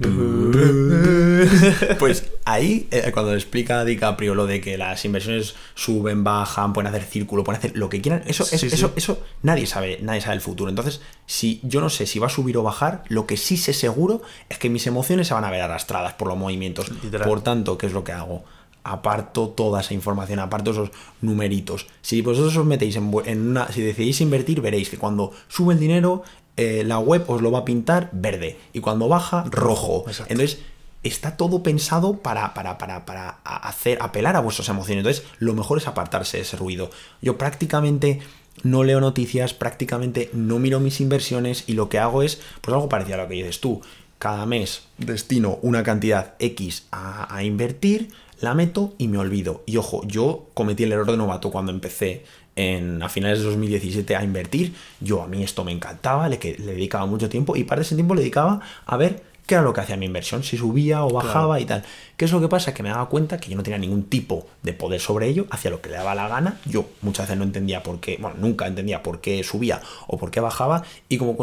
pues 1.98 2.30
ahí, 2.44 2.88
eh, 2.90 3.10
cuando 3.12 3.34
explica 3.34 3.80
a 3.80 3.84
DiCaprio 3.84 4.34
lo 4.34 4.46
de 4.46 4.60
que 4.60 4.76
las 4.78 5.04
inversiones 5.04 5.54
suben, 5.74 6.24
bajan, 6.24 6.72
pueden 6.72 6.88
hacer 6.88 7.04
círculo, 7.04 7.44
pueden 7.44 7.58
hacer 7.58 7.76
lo 7.76 7.88
que 7.88 8.00
quieran, 8.00 8.22
eso, 8.26 8.44
eso, 8.50 8.92
eso 8.96 9.22
nadie 9.42 9.66
sabe, 9.66 9.98
nadie 10.02 10.20
sabe 10.20 10.34
el 10.36 10.40
futuro. 10.40 10.70
Entonces, 10.70 11.00
si 11.26 11.60
yo 11.62 11.80
no 11.80 11.90
sé 11.90 12.06
si 12.06 12.18
va 12.18 12.26
a 12.26 12.30
subir 12.30 12.56
o 12.56 12.62
bajar, 12.62 13.04
lo 13.08 13.26
que 13.26 13.36
sí 13.36 13.56
sé 13.56 13.72
seguro 13.72 14.22
es 14.48 14.58
que 14.58 14.70
mis 14.70 14.86
emociones 14.86 15.28
se 15.28 15.34
van 15.34 15.44
a 15.44 15.50
ver 15.50 15.60
arrastradas 15.60 16.14
por 16.14 16.28
los 16.28 16.36
movimientos. 16.36 16.90
Por 17.24 17.42
tanto, 17.42 17.78
¿qué 17.78 17.86
es 17.86 17.92
lo 17.92 18.04
que 18.04 18.12
hago? 18.12 18.44
aparto 18.84 19.50
toda 19.50 19.80
esa 19.80 19.94
información, 19.94 20.38
aparto 20.38 20.72
esos 20.72 20.90
numeritos. 21.20 21.86
Si 22.00 22.20
vosotros 22.22 22.56
os 22.56 22.66
metéis 22.66 22.96
en, 22.96 23.12
una, 23.14 23.70
si 23.70 23.80
decidís 23.80 24.20
invertir, 24.20 24.60
veréis 24.60 24.90
que 24.90 24.98
cuando 24.98 25.32
sube 25.48 25.74
el 25.74 25.80
dinero, 25.80 26.22
eh, 26.56 26.84
la 26.86 26.98
web 26.98 27.24
os 27.28 27.40
lo 27.40 27.50
va 27.50 27.60
a 27.60 27.64
pintar 27.64 28.10
verde 28.12 28.58
y 28.72 28.80
cuando 28.80 29.08
baja, 29.08 29.44
rojo. 29.50 30.04
Entonces, 30.28 30.58
está 31.02 31.36
todo 31.36 31.62
pensado 31.62 32.18
para, 32.18 32.54
para, 32.54 32.78
para, 32.78 33.04
para, 33.04 33.38
hacer, 33.44 33.98
apelar 34.00 34.36
a 34.36 34.40
vuestras 34.40 34.68
emociones. 34.68 35.04
Entonces, 35.04 35.24
lo 35.38 35.54
mejor 35.54 35.78
es 35.78 35.86
apartarse 35.86 36.36
de 36.36 36.42
ese 36.42 36.56
ruido. 36.56 36.90
Yo 37.20 37.38
prácticamente 37.38 38.20
no 38.62 38.84
leo 38.84 39.00
noticias, 39.00 39.54
prácticamente 39.54 40.30
no 40.32 40.58
miro 40.58 40.78
mis 40.78 41.00
inversiones 41.00 41.64
y 41.66 41.72
lo 41.72 41.88
que 41.88 41.98
hago 41.98 42.22
es, 42.22 42.40
pues 42.60 42.74
algo 42.74 42.88
parecido 42.88 43.18
a 43.18 43.22
lo 43.22 43.28
que 43.28 43.34
dices 43.34 43.60
tú. 43.60 43.80
Cada 44.18 44.46
mes 44.46 44.82
destino 44.98 45.58
una 45.62 45.82
cantidad 45.82 46.34
X 46.38 46.86
a, 46.92 47.34
a 47.34 47.42
invertir, 47.42 48.10
la 48.40 48.54
meto 48.54 48.94
y 48.98 49.08
me 49.08 49.18
olvido. 49.18 49.62
Y 49.66 49.78
ojo, 49.78 50.02
yo 50.06 50.46
cometí 50.54 50.84
el 50.84 50.92
error 50.92 51.10
de 51.10 51.16
novato 51.16 51.50
cuando 51.50 51.72
empecé 51.72 52.24
en, 52.56 53.02
a 53.02 53.08
finales 53.08 53.40
de 53.40 53.46
2017 53.46 54.16
a 54.16 54.24
invertir. 54.24 54.74
Yo 55.00 55.22
a 55.22 55.28
mí 55.28 55.42
esto 55.42 55.64
me 55.64 55.72
encantaba, 55.72 56.28
le, 56.28 56.38
le 56.42 56.72
dedicaba 56.74 57.06
mucho 57.06 57.28
tiempo 57.28 57.56
y 57.56 57.64
parte 57.64 57.80
de 57.80 57.86
ese 57.86 57.94
tiempo 57.94 58.14
le 58.14 58.20
dedicaba 58.20 58.60
a 58.86 58.96
ver 58.96 59.22
qué 59.46 59.54
era 59.54 59.62
lo 59.62 59.72
que 59.72 59.80
hacía 59.80 59.96
mi 59.96 60.06
inversión, 60.06 60.42
si 60.44 60.56
subía 60.56 61.04
o 61.04 61.10
bajaba 61.10 61.60
y 61.60 61.64
tal. 61.64 61.84
¿Qué 62.16 62.24
es 62.24 62.32
lo 62.32 62.40
que 62.40 62.48
pasa? 62.48 62.72
Que 62.74 62.82
me 62.82 62.90
daba 62.90 63.08
cuenta 63.08 63.38
que 63.38 63.50
yo 63.50 63.56
no 63.56 63.62
tenía 63.62 63.78
ningún 63.78 64.04
tipo 64.04 64.46
de 64.62 64.72
poder 64.72 65.00
sobre 65.00 65.28
ello, 65.28 65.46
hacía 65.50 65.70
lo 65.70 65.80
que 65.80 65.90
le 65.90 65.96
daba 65.96 66.14
la 66.14 66.28
gana. 66.28 66.58
Yo 66.64 66.86
muchas 67.00 67.26
veces 67.26 67.38
no 67.38 67.44
entendía 67.44 67.82
por 67.82 68.00
qué, 68.00 68.18
bueno, 68.20 68.36
nunca 68.38 68.66
entendía 68.66 69.02
por 69.02 69.20
qué 69.20 69.42
subía 69.42 69.80
o 70.06 70.18
por 70.18 70.30
qué 70.30 70.40
bajaba 70.40 70.84
y 71.08 71.18
como 71.18 71.36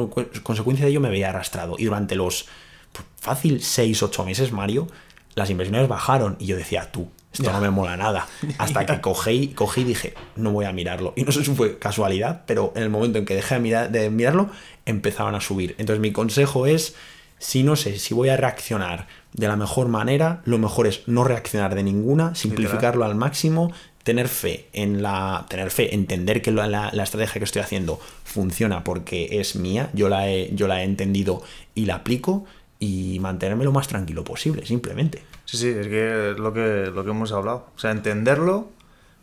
consecuencia 0.44 0.86
de 0.86 0.92
ello 0.92 1.02
me 1.02 1.10
veía 1.10 1.30
arrastrado. 1.30 1.76
Y 1.78 1.86
durante 1.86 2.16
los 2.16 2.48
pues, 2.94 3.06
fácil 3.20 3.60
6-8 3.60 4.26
meses, 4.26 4.52
Mario, 4.52 4.88
las 5.36 5.50
inversiones 5.50 5.88
bajaron 5.88 6.36
y 6.40 6.46
yo 6.46 6.56
decía, 6.56 6.92
tú, 6.92 7.10
esto 7.32 7.52
no 7.52 7.62
me 7.62 7.70
mola 7.70 7.96
nada. 7.98 8.28
Hasta 8.58 8.86
que 8.86 9.02
cogí, 9.02 9.50
cogí 9.50 9.82
y 9.82 9.86
dije, 9.86 10.14
no 10.36 10.52
voy 10.52 10.66
a 10.66 10.72
mirarlo. 10.72 11.14
Y 11.16 11.24
no 11.24 11.32
sé 11.32 11.44
si 11.44 11.54
fue 11.54 11.78
casualidad, 11.78 12.44
pero 12.46 12.74
en 12.76 12.84
el 12.84 12.90
momento 12.90 13.20
en 13.20 13.26
que 13.26 13.36
dejé 13.36 13.56
de, 13.56 13.62
mirar, 13.62 13.92
de 13.92 14.10
mirarlo, 14.10 14.50
empezaban 14.86 15.36
a 15.36 15.42
subir. 15.42 15.76
Entonces 15.78 16.02
mi 16.02 16.12
consejo 16.12 16.66
es 16.66 16.96
si 17.40 17.64
no 17.64 17.76
sé 17.76 17.98
si 18.00 18.14
voy 18.14 18.30
a 18.30 18.38
reaccionar 18.38 19.08
de 19.34 19.48
la 19.48 19.56
mejor 19.56 19.88
manera, 19.88 20.42
lo 20.46 20.58
mejor 20.58 20.88
es 20.88 21.04
no 21.08 21.24
reaccionar 21.24 21.76
de 21.76 21.84
ninguna, 21.84 22.36
simplificarlo 22.36 23.06
al 23.06 23.16
máximo, 23.16 23.72
tener 24.04 24.28
fe 24.28 24.68
en 24.74 25.02
la. 25.02 25.46
tener 25.50 25.72
fe, 25.72 25.94
entender 25.94 26.42
que 26.42 26.52
la, 26.52 26.90
estrategia 26.90 27.40
que 27.40 27.46
estoy 27.46 27.62
haciendo 27.62 28.00
funciona 28.24 28.84
porque 28.84 29.40
es 29.40 29.56
mía, 29.56 29.90
yo 29.94 30.10
la 30.10 30.30
he, 30.30 30.54
yo 30.56 30.68
la 30.68 30.82
he 30.82 30.84
entendido 30.84 31.42
y 31.76 31.86
la 31.86 31.96
aplico. 31.96 32.46
Y 32.80 33.20
mantenerme 33.20 33.66
lo 33.66 33.74
más 33.74 33.88
tranquilo 33.88 34.24
posible, 34.24 34.66
simplemente. 34.66 35.24
Sí, 35.46 35.58
sí, 35.58 35.68
es 35.68 35.88
que 35.88 36.32
es 36.32 36.40
lo 36.40 36.54
que, 36.54 36.92
lo 36.94 37.04
que 37.04 37.10
hemos 37.10 37.32
hablado. 37.34 37.68
O 37.76 37.80
sea, 37.80 37.92
entenderlo, 37.92 38.70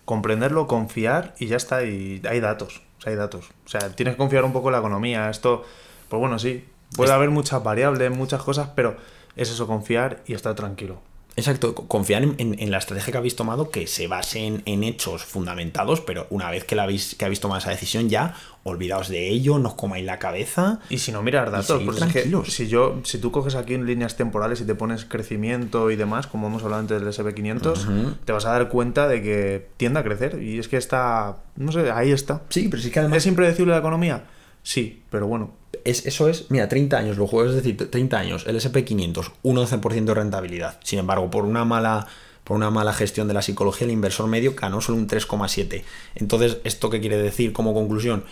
comprenderlo, 0.04 0.66
confiar 0.66 1.34
y 1.38 1.46
ya 1.46 1.56
está. 1.56 1.84
Y 1.84 2.20
hay 2.28 2.40
datos. 2.40 2.82
O 2.98 3.00
sea, 3.00 3.12
hay 3.12 3.16
datos. 3.16 3.48
O 3.64 3.68
sea, 3.68 3.94
tienes 3.94 4.14
que 4.14 4.18
confiar 4.18 4.44
un 4.44 4.52
poco 4.52 4.68
en 4.68 4.72
la 4.72 4.78
economía. 4.80 5.30
Esto, 5.30 5.64
pues 6.08 6.20
bueno, 6.20 6.38
sí, 6.38 6.64
Puede 6.94 7.12
haber 7.12 7.30
muchas 7.30 7.62
variables, 7.62 8.10
muchas 8.10 8.42
cosas, 8.42 8.70
pero 8.74 8.96
es 9.34 9.50
eso, 9.50 9.66
confiar 9.66 10.22
y 10.26 10.34
estar 10.34 10.54
tranquilo. 10.54 11.00
Exacto, 11.36 11.74
confiar 11.74 12.22
en, 12.22 12.70
la 12.70 12.78
estrategia 12.78 13.12
que 13.12 13.18
habéis 13.18 13.36
tomado, 13.36 13.68
que 13.68 13.86
se 13.86 14.06
base 14.06 14.60
en, 14.64 14.84
hechos 14.84 15.22
fundamentados, 15.22 16.00
pero 16.00 16.26
una 16.30 16.50
vez 16.50 16.64
que, 16.64 16.74
la 16.74 16.84
habéis, 16.84 17.14
que 17.14 17.26
habéis 17.26 17.40
tomado 17.40 17.58
esa 17.58 17.70
decisión 17.70 18.08
ya, 18.08 18.34
olvidaos 18.62 19.08
de 19.08 19.28
ello, 19.28 19.58
no 19.58 19.68
os 19.68 19.74
comáis 19.74 20.06
la 20.06 20.18
cabeza. 20.18 20.80
Y 20.88 20.96
si 20.96 21.12
no, 21.12 21.22
mirar 21.22 21.50
datos, 21.50 21.82
porque 21.82 22.30
si, 22.46 22.68
yo, 22.68 23.00
si 23.04 23.18
tú 23.18 23.30
coges 23.30 23.54
aquí 23.54 23.74
en 23.74 23.84
líneas 23.84 24.16
temporales 24.16 24.62
y 24.62 24.64
te 24.64 24.74
pones 24.74 25.04
crecimiento 25.04 25.90
y 25.90 25.96
demás, 25.96 26.26
como 26.26 26.46
hemos 26.46 26.62
hablado 26.62 26.80
antes 26.80 27.00
del 27.00 27.12
SP500, 27.12 28.16
te 28.24 28.32
vas 28.32 28.46
a 28.46 28.52
dar 28.52 28.70
cuenta 28.70 29.06
de 29.06 29.22
que 29.22 29.68
tiende 29.76 30.00
a 30.00 30.04
crecer 30.04 30.42
y 30.42 30.58
es 30.58 30.68
que 30.68 30.78
está, 30.78 31.36
no 31.56 31.70
sé, 31.70 31.90
ahí 31.90 32.12
está. 32.12 32.42
Sí, 32.48 32.68
pero 32.70 32.82
sí 32.82 32.90
que 32.90 33.00
además... 33.00 33.18
¿Es 33.18 33.26
impredecible 33.26 33.72
la 33.72 33.78
economía? 33.78 34.24
Sí, 34.62 35.02
pero 35.10 35.26
bueno, 35.26 35.52
eso 35.90 36.28
es, 36.28 36.50
mira, 36.50 36.68
30 36.68 36.98
años, 36.98 37.16
lo 37.16 37.26
juego 37.26 37.48
es 37.48 37.54
decir, 37.54 37.76
30 37.90 38.18
años, 38.18 38.44
el 38.46 38.56
SP500, 38.56 39.32
un 39.42 39.56
11% 39.56 40.04
de 40.04 40.14
rentabilidad. 40.14 40.78
Sin 40.82 40.98
embargo, 40.98 41.30
por 41.30 41.44
una 41.44 41.64
mala 41.64 42.06
por 42.46 42.56
una 42.56 42.70
mala 42.70 42.92
gestión 42.92 43.26
de 43.26 43.34
la 43.34 43.42
psicología, 43.42 43.86
el 43.86 43.92
inversor 43.92 44.28
medio 44.28 44.54
ganó 44.54 44.80
solo 44.80 44.98
un 44.98 45.08
3,7. 45.08 45.82
Entonces, 46.14 46.58
¿esto 46.62 46.90
qué 46.90 47.00
quiere 47.00 47.18
decir 47.18 47.52
como 47.52 47.74
conclusión? 47.74 48.22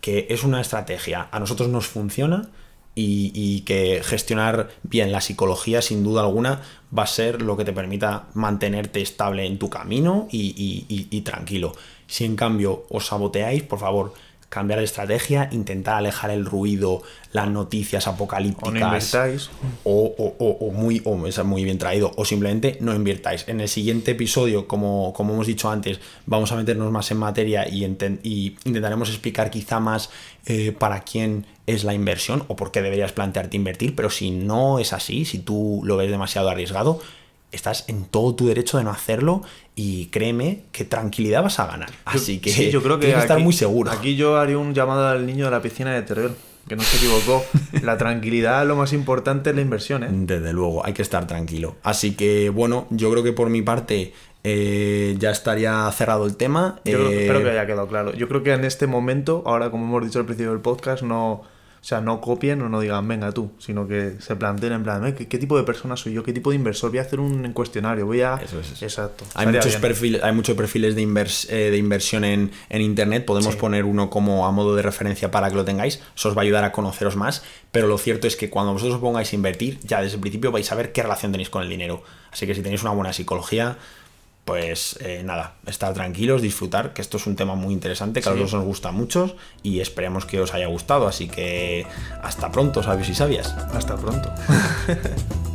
Que 0.00 0.26
es 0.30 0.42
una 0.42 0.62
estrategia, 0.62 1.28
a 1.30 1.38
nosotros 1.38 1.68
nos 1.68 1.86
funciona 1.86 2.48
y, 2.94 3.60
que 3.66 4.00
gestionar 4.02 4.70
bien 4.82 5.12
la 5.12 5.20
psicología, 5.20 5.82
sin 5.82 6.02
duda 6.02 6.22
alguna, 6.22 6.62
va 6.96 7.02
a 7.02 7.06
ser 7.06 7.42
lo 7.42 7.58
que 7.58 7.66
te 7.66 7.74
permita 7.74 8.28
mantenerte 8.32 9.02
estable 9.02 9.44
en 9.44 9.58
tu 9.58 9.68
camino 9.68 10.28
y, 10.30 10.86
y 10.88 11.20
tranquilo. 11.20 11.74
Si 12.06 12.24
en 12.24 12.36
cambio 12.36 12.86
os 12.88 13.08
saboteáis, 13.08 13.64
por 13.64 13.80
favor, 13.80 14.14
cambiar 14.48 14.78
de 14.78 14.86
estrategia, 14.86 15.48
intentar 15.52 15.96
alejar 15.96 16.30
el 16.30 16.44
ruido, 16.46 17.02
las 17.32 17.48
noticias 17.48 18.06
apocalípticas. 18.06 19.14
O, 19.84 20.14
o, 20.18 20.56
o, 20.60 20.72
muy, 20.72 21.02
o 21.04 21.26
es 21.26 21.42
muy 21.44 21.64
bien 21.64 21.78
traído, 21.78 22.12
o 22.16 22.24
simplemente 22.24 22.78
no 22.80 22.94
invirtáis. 22.94 23.44
En 23.46 23.60
el 23.60 23.68
siguiente 23.68 24.12
episodio, 24.12 24.66
como, 24.66 25.12
como 25.12 25.34
hemos 25.34 25.46
dicho 25.46 25.70
antes, 25.70 26.00
vamos 26.26 26.50
a 26.52 26.56
meternos 26.56 26.90
más 26.90 27.10
en 27.10 27.18
materia 27.18 27.68
y, 27.68 27.84
y 28.22 28.56
intentaremos 28.64 29.10
explicar 29.10 29.50
quizá 29.50 29.80
más 29.80 30.10
eh, 30.46 30.72
para 30.72 31.00
quién 31.00 31.44
es 31.66 31.84
la 31.84 31.92
inversión 31.92 32.44
o 32.48 32.56
por 32.56 32.72
qué 32.72 32.80
deberías 32.80 33.12
plantearte 33.12 33.56
invertir, 33.56 33.94
pero 33.94 34.08
si 34.08 34.30
no 34.30 34.78
es 34.78 34.94
así, 34.94 35.26
si 35.26 35.38
tú 35.38 35.82
lo 35.84 35.98
ves 35.98 36.10
demasiado 36.10 36.48
arriesgado, 36.48 37.00
estás 37.52 37.84
en 37.88 38.04
todo 38.04 38.34
tu 38.34 38.46
derecho 38.48 38.78
de 38.78 38.84
no 38.84 38.90
hacerlo 38.90 39.42
y 39.74 40.06
créeme 40.06 40.64
que 40.72 40.84
tranquilidad 40.84 41.42
vas 41.42 41.60
a 41.60 41.66
ganar. 41.66 41.90
Así 42.04 42.38
que 42.40 42.70
yo 42.70 42.82
creo 42.82 42.98
que 42.98 43.06
tienes 43.06 43.24
que 43.24 43.26
estar 43.26 43.40
muy 43.40 43.52
seguro. 43.52 43.90
Aquí 43.90 44.16
yo 44.16 44.36
haría 44.36 44.58
un 44.58 44.74
llamado 44.74 45.06
al 45.06 45.24
niño 45.24 45.46
de 45.46 45.50
la 45.50 45.62
piscina 45.62 45.94
de 45.94 46.02
Teruel, 46.02 46.32
que 46.68 46.76
no 46.76 46.82
se 46.82 46.96
equivocó. 46.96 47.44
la 47.82 47.96
tranquilidad 47.96 48.66
lo 48.66 48.76
más 48.76 48.92
importante 48.92 49.50
es 49.50 49.56
la 49.56 49.62
inversión. 49.62 50.04
¿eh? 50.04 50.08
Desde 50.10 50.52
luego, 50.52 50.84
hay 50.84 50.92
que 50.92 51.02
estar 51.02 51.26
tranquilo. 51.26 51.76
Así 51.82 52.14
que 52.14 52.50
bueno, 52.50 52.86
yo 52.90 53.10
creo 53.10 53.22
que 53.22 53.32
por 53.32 53.50
mi 53.50 53.62
parte 53.62 54.12
eh, 54.44 55.16
ya 55.18 55.30
estaría 55.30 55.90
cerrado 55.92 56.26
el 56.26 56.36
tema. 56.36 56.80
Yo 56.84 57.08
espero 57.08 57.42
que 57.42 57.50
haya 57.50 57.66
quedado 57.66 57.88
claro. 57.88 58.14
Yo 58.14 58.28
creo 58.28 58.42
que 58.42 58.52
en 58.52 58.64
este 58.64 58.86
momento, 58.86 59.42
ahora 59.46 59.70
como 59.70 59.84
hemos 59.84 60.04
dicho 60.04 60.18
al 60.18 60.26
principio 60.26 60.50
del 60.50 60.60
podcast, 60.60 61.02
no 61.02 61.42
o 61.80 61.84
sea, 61.84 62.00
no 62.00 62.20
copien 62.20 62.60
o 62.62 62.68
no 62.68 62.80
digan, 62.80 63.06
venga 63.06 63.32
tú, 63.32 63.52
sino 63.58 63.86
que 63.86 64.16
se 64.20 64.36
planteen 64.36 64.72
en 64.72 64.82
plan, 64.82 65.14
¿qué, 65.14 65.28
¿qué, 65.28 65.38
tipo 65.38 65.56
de 65.56 65.64
persona 65.64 65.96
soy 65.96 66.12
yo? 66.12 66.22
¿Qué 66.22 66.32
tipo 66.32 66.50
de 66.50 66.56
inversor? 66.56 66.90
Voy 66.90 66.98
a 66.98 67.02
hacer 67.02 67.20
un 67.20 67.52
cuestionario, 67.52 68.06
voy 68.06 68.22
a... 68.22 68.34
Eso 68.36 68.60
es. 68.60 68.82
Exacto. 68.82 69.24
Hay 69.34 69.46
muchos, 69.46 69.76
perfiles, 69.76 70.22
hay 70.22 70.32
muchos 70.32 70.56
perfiles 70.56 70.94
de, 70.96 71.02
eh, 71.02 71.70
de 71.70 71.76
inversión 71.76 72.24
en, 72.24 72.50
Internet, 72.70 73.24
podemos 73.24 73.56
poner 73.56 73.84
uno 73.84 74.10
como 74.10 74.46
a 74.46 74.52
modo 74.52 74.74
de 74.74 74.82
referencia 74.82 75.30
para 75.30 75.50
que 75.50 75.56
lo 75.56 75.64
tengáis, 75.64 76.00
eso 76.16 76.28
os 76.28 76.36
va 76.36 76.42
a 76.42 76.44
ayudar 76.44 76.64
a 76.64 76.72
conoceros 76.72 77.16
más, 77.16 77.42
pero 77.70 77.86
lo 77.86 77.98
cierto 77.98 78.26
es 78.26 78.36
que 78.36 78.50
cuando 78.50 78.72
vosotros 78.72 78.96
os 78.96 79.00
pongáis 79.00 79.32
a 79.32 79.36
invertir, 79.36 79.78
ya 79.82 80.00
desde 80.00 80.16
el 80.16 80.20
principio 80.20 80.50
vais 80.50 80.70
a 80.72 80.74
ver 80.74 80.92
qué 80.92 81.02
relación 81.02 81.32
tenéis 81.32 81.50
con 81.50 81.62
el 81.62 81.68
dinero. 81.68 82.02
Así 82.30 82.46
que 82.46 82.54
si 82.54 82.62
tenéis 82.62 82.82
una 82.82 82.92
buena 82.92 83.12
psicología, 83.12 83.78
pues 84.48 84.98
eh, 85.02 85.20
nada, 85.22 85.52
estar 85.66 85.92
tranquilos, 85.92 86.40
disfrutar, 86.40 86.94
que 86.94 87.02
esto 87.02 87.18
es 87.18 87.26
un 87.26 87.36
tema 87.36 87.54
muy 87.54 87.74
interesante, 87.74 88.22
que 88.22 88.28
a 88.30 88.32
los 88.32 88.54
nos 88.54 88.64
gusta 88.64 88.92
mucho 88.92 89.36
y 89.62 89.80
esperemos 89.80 90.24
que 90.24 90.40
os 90.40 90.54
haya 90.54 90.68
gustado. 90.68 91.06
Así 91.06 91.28
que 91.28 91.86
hasta 92.22 92.50
pronto, 92.50 92.82
sabios 92.82 93.10
y 93.10 93.14
sabias. 93.14 93.52
Hasta 93.74 93.96
pronto. 93.96 94.32